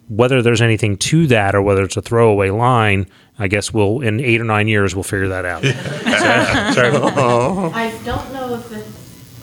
[0.08, 3.06] whether there's anything to that or whether it's a throwaway line
[3.38, 5.62] i guess we'll in eight or nine years we'll figure that out
[6.74, 6.96] sorry, sorry.
[7.74, 8.86] I don't know if it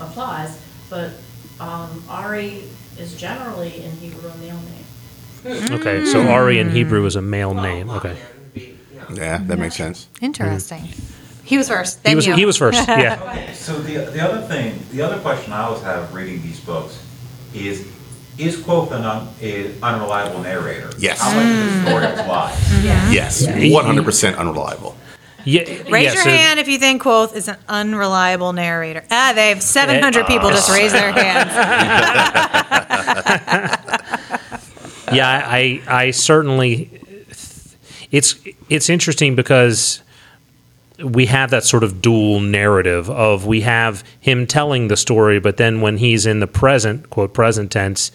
[0.01, 0.59] applies,
[0.89, 1.11] but
[1.59, 2.63] um, Ari
[2.97, 4.59] is generally in Hebrew a male
[5.45, 5.73] name.
[5.73, 8.15] okay so ari in hebrew is a male name okay
[9.13, 10.07] Yeah, that makes sense.
[10.21, 10.87] Interesting.
[11.43, 12.03] He was first.
[12.03, 12.35] Then he was you.
[12.35, 16.13] he was first yeah So the, the other thing, the other question I always have
[16.13, 17.03] reading these books
[17.53, 17.87] is,
[18.37, 20.89] is Kvothe an un, a unreliable narrator?
[20.97, 21.19] Yes.
[21.19, 22.83] How much of the story applies?
[23.13, 23.45] Yes.
[23.45, 24.95] 100% unreliable.
[25.43, 29.03] yeah Raise yeah, your so- hand if you think Kvothe is an unreliable narrator.
[29.11, 31.51] Ah, they have 700 people just raise their hands.
[35.11, 36.89] yeah, I I certainly
[38.11, 38.35] it's
[38.69, 40.01] it's interesting because
[41.03, 45.57] we have that sort of dual narrative of we have him telling the story, but
[45.57, 48.11] then when he's in the present quote present tense,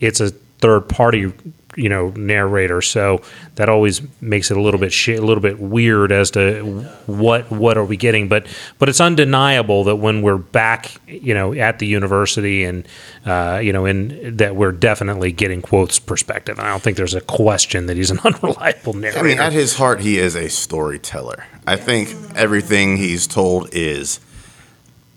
[0.00, 1.32] it's a third party
[1.80, 2.82] you know narrator.
[2.82, 3.22] So
[3.54, 7.50] that always makes it a little bit sh- a little bit weird as to what
[7.50, 8.28] what are we getting.
[8.28, 8.46] But
[8.78, 12.86] but it's undeniable that when we're back you know at the university and
[13.24, 16.58] uh, you know in that we're definitely getting Kvothe's perspective.
[16.58, 19.20] And I don't think there's a question that he's an unreliable narrator.
[19.20, 21.44] I mean, at his heart, he is a storyteller.
[21.66, 24.20] I think everything he's told is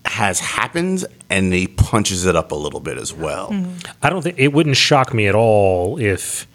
[0.05, 3.53] has happened, and he punches it up a little bit as well.
[4.01, 6.47] I don't think it wouldn't shock me at all if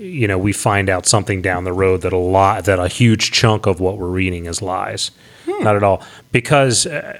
[0.00, 3.30] you know we find out something down the road that a lot that a huge
[3.30, 5.10] chunk of what we're reading is lies.
[5.46, 7.18] Not at all, because uh,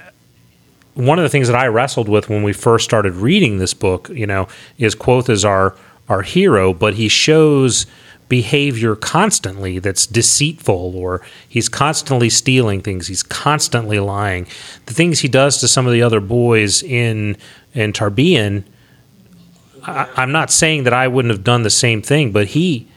[0.95, 4.09] one of the things that I wrestled with when we first started reading this book,
[4.09, 4.47] you know,
[4.79, 5.75] is Kvothe is our
[6.09, 7.85] our hero, but he shows
[8.27, 13.07] behavior constantly that's deceitful or he's constantly stealing things.
[13.07, 14.47] He's constantly lying.
[14.85, 17.37] The things he does to some of the other boys in
[17.73, 18.63] in Tarbean
[19.83, 22.87] I, I'm not saying that I wouldn't have done the same thing, but he,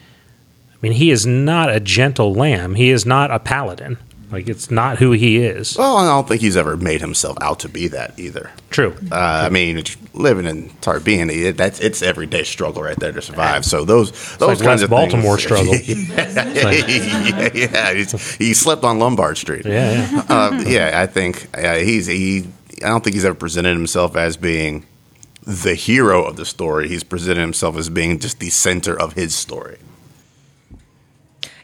[0.73, 2.75] I mean, he is not a gentle lamb.
[2.75, 3.99] He is not a paladin.
[4.35, 5.77] Like it's not who he is.
[5.79, 8.51] Well, I don't think he's ever made himself out to be that either.
[8.71, 8.97] True.
[9.13, 13.65] Uh, I mean, living in Tarbean, it, that's it's everyday struggle right there to survive.
[13.65, 15.77] So those those like kinds of Baltimore things, struggle.
[15.77, 16.71] yeah,
[17.55, 19.67] yeah, he's, he slept on Lombard Street.
[19.67, 20.25] Yeah, yeah.
[20.29, 21.01] uh, yeah.
[21.01, 22.49] I think uh, he's he.
[22.83, 24.85] I don't think he's ever presented himself as being
[25.47, 26.89] the hero of the story.
[26.89, 29.79] He's presented himself as being just the center of his story.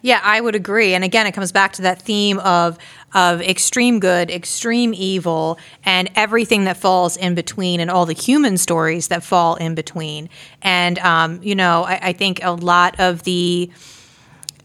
[0.03, 0.95] Yeah, I would agree.
[0.95, 2.79] And again, it comes back to that theme of
[3.13, 8.57] of extreme good, extreme evil, and everything that falls in between, and all the human
[8.57, 10.31] stories that fall in between.
[10.63, 13.71] And um, you know, I, I think a lot of the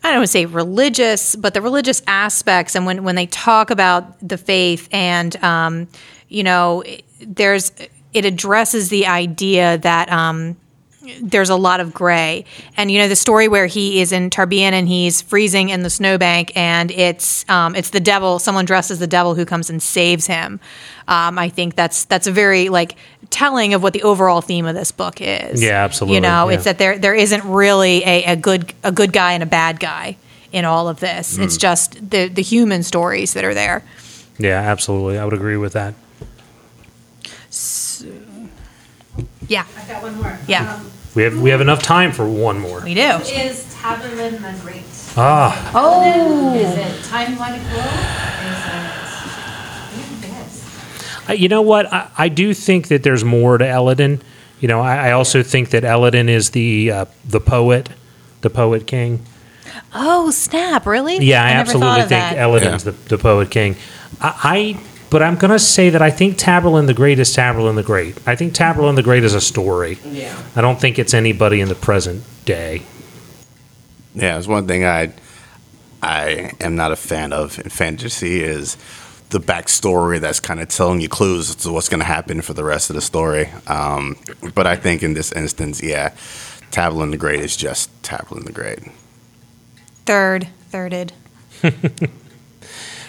[0.03, 3.71] I don't want to say religious, but the religious aspects, and when when they talk
[3.71, 5.87] about the faith, and um,
[6.29, 6.83] you know,
[7.19, 7.71] there's
[8.15, 10.55] it addresses the idea that um,
[11.21, 12.45] there's a lot of gray.
[12.77, 15.89] And you know the story where he is in Tarbean and he's freezing in the
[15.89, 19.81] snowbank, and it's um, it's the devil, someone dressed as the devil who comes and
[19.81, 20.59] saves him.
[21.07, 22.95] Um, I think that's that's a very like
[23.29, 25.61] telling of what the overall theme of this book is.
[25.61, 26.55] Yeah, absolutely, You know, yeah.
[26.55, 29.79] it's that there there isn't really a, a good a good guy and a bad
[29.79, 30.17] guy
[30.51, 31.37] in all of this.
[31.37, 33.83] It's just the the human stories that are there.
[34.37, 35.17] Yeah, absolutely.
[35.17, 35.93] I would agree with that.
[39.47, 40.37] Yeah, I've got one more.
[40.47, 40.73] Yeah.
[40.75, 42.81] Um, We have we have enough time for one more.
[42.81, 43.01] we do.
[43.01, 44.83] Is Taborlin the Great?
[45.17, 47.79] Ah, Oh, Is it Time Like Glow?
[47.79, 50.29] Is it?
[50.29, 51.23] Yes.
[51.29, 51.91] I- you know what?
[51.93, 54.21] I, I do think that there's more to Elodin.
[54.59, 57.89] You know, I, I also think that Elodin is the uh, the poet,
[58.41, 59.25] the poet king.
[59.93, 60.85] oh, snap!
[60.85, 61.17] Really?
[61.19, 62.37] Yeah, I, never absolutely of think that.
[62.37, 62.91] Elodin's Yeah.
[62.91, 63.75] the, the poet king.
[64.21, 64.79] I, I
[65.09, 68.17] but I'm gonna say that I think Taborlin the Great is Taborlin the Great.
[68.27, 69.97] I think Taborlin the Great is a story.
[70.05, 70.41] Yeah.
[70.55, 72.83] I don't think it's anybody in the present day.
[74.13, 75.13] Yeah, it's one thing I
[76.01, 78.77] I am not a fan of in fantasy is
[79.29, 82.63] the backstory that's kind of telling you clues to what's going to happen for the
[82.63, 83.49] rest of the story.
[83.67, 84.15] Um,
[84.53, 86.09] but I think in this instance, yeah,
[86.71, 88.79] Taborlin the Great is just Taborlin the Great.
[90.05, 91.11] Third, thirded.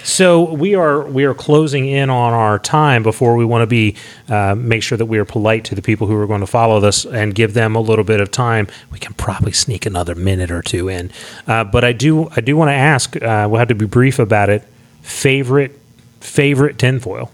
[0.07, 3.97] So we are we are closing in on our time before we want to be
[4.29, 6.79] uh, make sure that we are polite to the people who are going to follow
[6.79, 8.69] this and give them a little bit of time.
[8.93, 11.11] We can probably sneak another minute or two in,
[11.49, 13.17] uh, but I do I do want to ask.
[13.17, 14.63] Uh, we'll have to be brief about it.
[15.03, 15.77] Favorite
[16.21, 17.33] favorite tinfoil.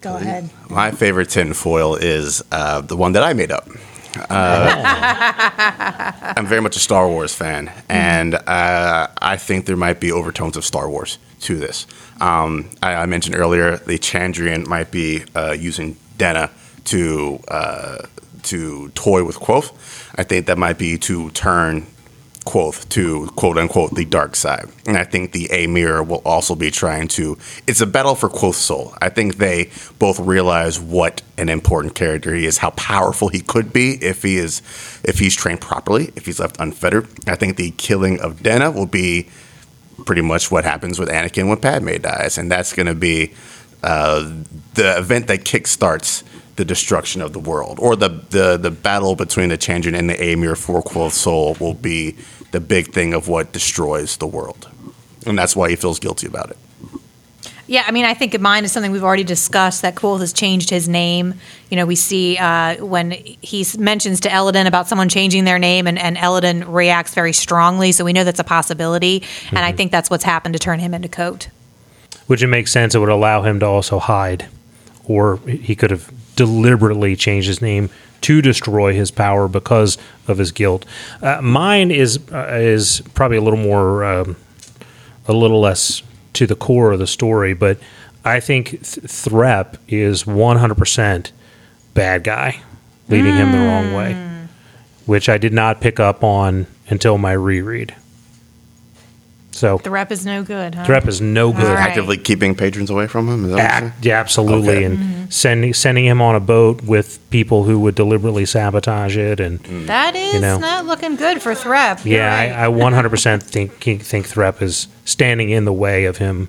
[0.00, 0.50] Go ahead.
[0.68, 3.68] My favorite tinfoil is uh, the one that I made up.
[4.28, 10.12] Uh, I'm very much a Star Wars fan, and uh, I think there might be
[10.12, 11.86] overtones of Star Wars to this.
[12.20, 16.50] Um, I, I mentioned earlier the Chandrian might be uh, using Denna
[16.86, 18.06] to uh,
[18.44, 19.72] to toy with Kvothe.
[20.16, 21.86] I think that might be to turn
[22.46, 24.68] Kvothe to quote unquote the dark side.
[24.86, 27.36] And I think the Amyr will also be trying to.
[27.66, 28.94] It's a battle for Kvothe's soul.
[29.02, 33.72] I think they both realize what an important character he is, how powerful he could
[33.72, 34.62] be if he is,
[35.04, 37.08] if he's trained properly, if he's left unfettered.
[37.26, 39.28] I think the killing of Denna will be
[40.04, 43.34] pretty much what happens with Anakin when Padme dies, and that's going to be
[43.82, 44.30] uh,
[44.74, 46.22] the event that kickstarts
[46.56, 50.22] the destruction of the world, or the the, the battle between the Chandrian and the
[50.22, 52.16] Amyr for Kvothe's soul will be
[52.50, 54.68] the big thing of what destroys the world,
[55.26, 56.56] and that's why he feels guilty about it.
[57.68, 59.82] Yeah, I mean, I think mine is something we've already discussed.
[59.82, 61.34] That Kvothe has changed his name.
[61.68, 65.88] You know, we see uh, when he mentions to Elodin about someone changing their name,
[65.88, 67.90] and, and Elodin reacts very strongly.
[67.90, 70.94] So we know that's a possibility, and I think that's what's happened to turn him
[70.94, 71.48] into Kote.
[72.28, 72.94] Which it makes sense.
[72.94, 74.46] It would allow him to also hide,
[75.04, 77.90] or he could have deliberately changed his name
[78.22, 80.84] to destroy his power because of his guilt.
[81.22, 84.36] Uh, mine is uh, is probably a little more, um,
[85.28, 86.02] a little less
[86.34, 87.78] to the core of the story, but
[88.24, 91.32] I think Th- Threpe is one hundred percent
[91.94, 92.60] bad guy,
[93.08, 94.46] leading him the wrong way,
[95.06, 97.94] which I did not pick up on until my reread.
[99.52, 100.84] So The rep is no good, huh?
[100.84, 101.64] Threpe is no good.
[101.64, 101.88] All right.
[101.88, 103.44] Actively keeping patrons away from him.
[103.46, 103.90] Is that what you're?
[103.90, 104.84] Act, yeah, absolutely, Okay.
[104.84, 104.98] and
[105.28, 110.14] sending sending him on a boat with people who would deliberately sabotage it, and That
[110.16, 110.58] is know.
[110.58, 112.04] not looking good for Threpe.
[112.04, 112.52] You're yeah, right.
[112.52, 113.72] I, I 100% think
[114.02, 116.48] think Threpe is standing in the way of him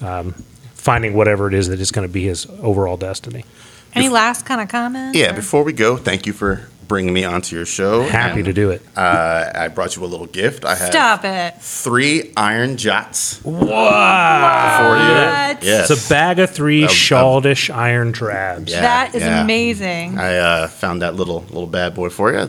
[0.00, 0.32] um,
[0.74, 3.44] finding whatever it is that is going to be his overall destiny.
[3.94, 5.14] Any last kind of comment?
[5.16, 5.32] Yeah.
[5.32, 8.02] or- Before we go, thank you for bringing me onto your show.
[8.02, 8.82] Happy And, to do it.
[8.96, 10.64] Uh, I brought you a little gift.
[10.64, 11.54] I have Stop it.
[11.60, 14.78] three iron jots Wow!
[14.78, 15.54] for you.
[15.54, 15.62] What?
[15.62, 15.90] Yes.
[15.90, 18.72] It's a bag of three Um, um, Cealdish iron drabs.
[18.72, 19.42] Yeah, that is yeah.
[19.42, 20.18] amazing.
[20.18, 22.48] I uh, found that little little bad boy for you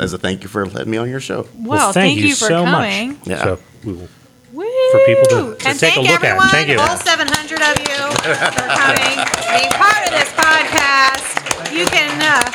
[0.00, 1.46] as a thank you for letting me on your show.
[1.58, 3.10] well, thank, you, for so coming.
[3.10, 3.26] much.
[3.26, 3.42] Yeah.
[3.44, 4.08] So we will
[4.52, 4.64] Woo!
[4.92, 6.24] For people to- to and take a thank look at.
[6.24, 6.78] everyone, Thank you.
[6.80, 9.16] all 700 of you, for coming,
[9.52, 11.74] being part of this podcast.
[11.76, 12.50] You can, uh,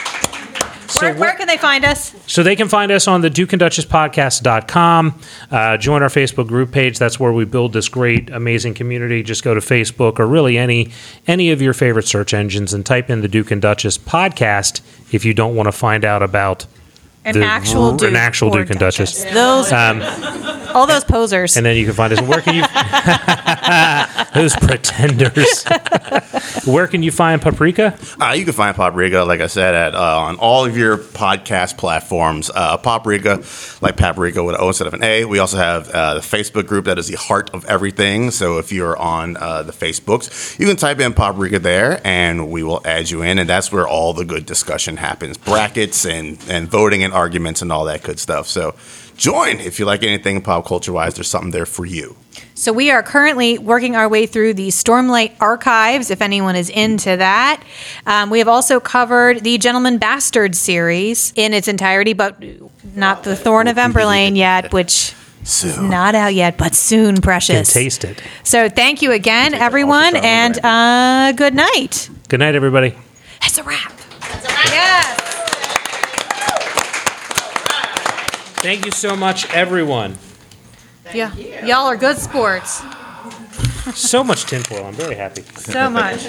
[0.91, 2.13] So where, where can they find us?
[2.27, 5.19] So they can find us on the Duke and Duchess podcast.com.
[5.49, 6.99] Uh, join our Facebook group page.
[6.99, 9.23] That's where we build this great, amazing community.
[9.23, 10.91] Just go to Facebook or really any
[11.27, 14.81] any of your favorite search engines and type in the Duke and Duchess podcast
[15.13, 16.65] if you don't want to find out about
[17.24, 19.24] An the- actual an Duke actual Duke and Duchess.
[19.26, 20.01] Those, Um,
[20.74, 21.55] all those posers.
[21.57, 22.22] and then you can find us.
[22.22, 22.63] Where can you
[24.34, 25.65] Those pretenders.
[26.65, 27.97] Where can you find Poprika?
[28.19, 31.78] Uh, you can find Poprika, like I said, at uh, on all of your podcast
[31.78, 32.49] platforms.
[32.53, 33.43] Uh, Poprika,
[33.82, 35.26] like Paprika with an O instead of an A.
[35.26, 38.32] We also have uh, the Facebook group that is the heart of everything.
[38.32, 42.63] So if you're on uh, the Facebooks, you can type in Poprika there, and we
[42.63, 46.67] will add you in, and that's where all the good discussion happens, brackets and and
[46.69, 48.47] voting and arguments and all that good stuff.
[48.47, 48.76] So
[49.18, 51.14] join if you like anything pop culture wise.
[51.16, 52.16] There's something there for you.
[52.53, 57.18] So we are currently working our way through the Stormlight archives, if anyone is into
[57.18, 57.62] that.
[58.05, 62.41] Um, we have also covered the Gentleman Bastard series in its entirety, but
[62.95, 65.89] not the Thorn of Emberlain yet, which Soon.
[65.89, 67.74] not out yet, but soon, Can precious.
[67.74, 68.22] taste it.
[68.43, 72.09] So thank you again, everyone, and uh, good night.
[72.30, 72.93] Good night, everybody.
[73.41, 73.91] That's a wrap.
[74.43, 75.20] Yes.
[78.62, 80.20] Thank you so much, everyone.
[81.12, 81.34] Yeah.
[81.66, 82.84] Y'all are good sports.
[83.95, 84.86] So much tinfoil.
[84.86, 85.41] I'm very happy.
[85.55, 86.22] So much.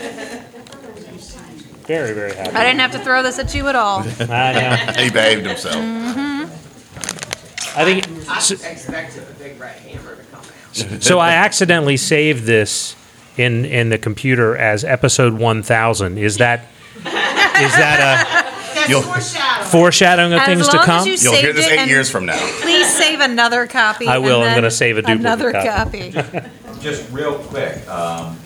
[1.85, 2.57] Very, very happy.
[2.57, 3.99] I didn't have to throw this at you at all.
[4.20, 4.93] I know.
[5.03, 5.76] He behaved himself.
[5.76, 6.43] Mm-hmm.
[7.78, 11.03] I think I so, expected a big red hammer to come out.
[11.03, 11.18] so.
[11.18, 12.97] I accidentally saved this
[13.37, 16.16] in in the computer as episode 1000.
[16.16, 16.61] Is that
[16.97, 18.51] is that
[18.89, 21.07] You'll, a foreshadowing of As things to long as come?
[21.07, 22.39] you you'll hear saved this it eight and years from now.
[22.61, 24.07] Please save another copy.
[24.07, 24.37] I will.
[24.37, 26.12] and I'm then gonna save a duplicate Another copy.
[26.12, 26.41] copy.
[26.80, 28.37] Just real quick, um,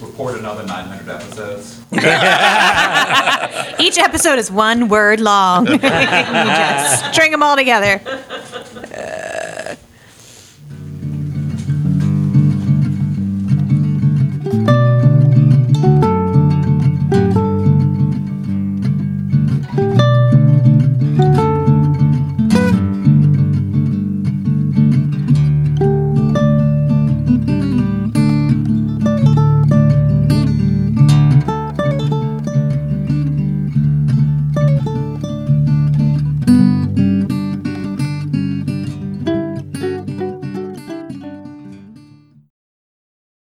[0.00, 1.80] record another nine hundred episodes.
[3.80, 5.66] Each episode is one word long.
[5.70, 8.00] You just string them all together.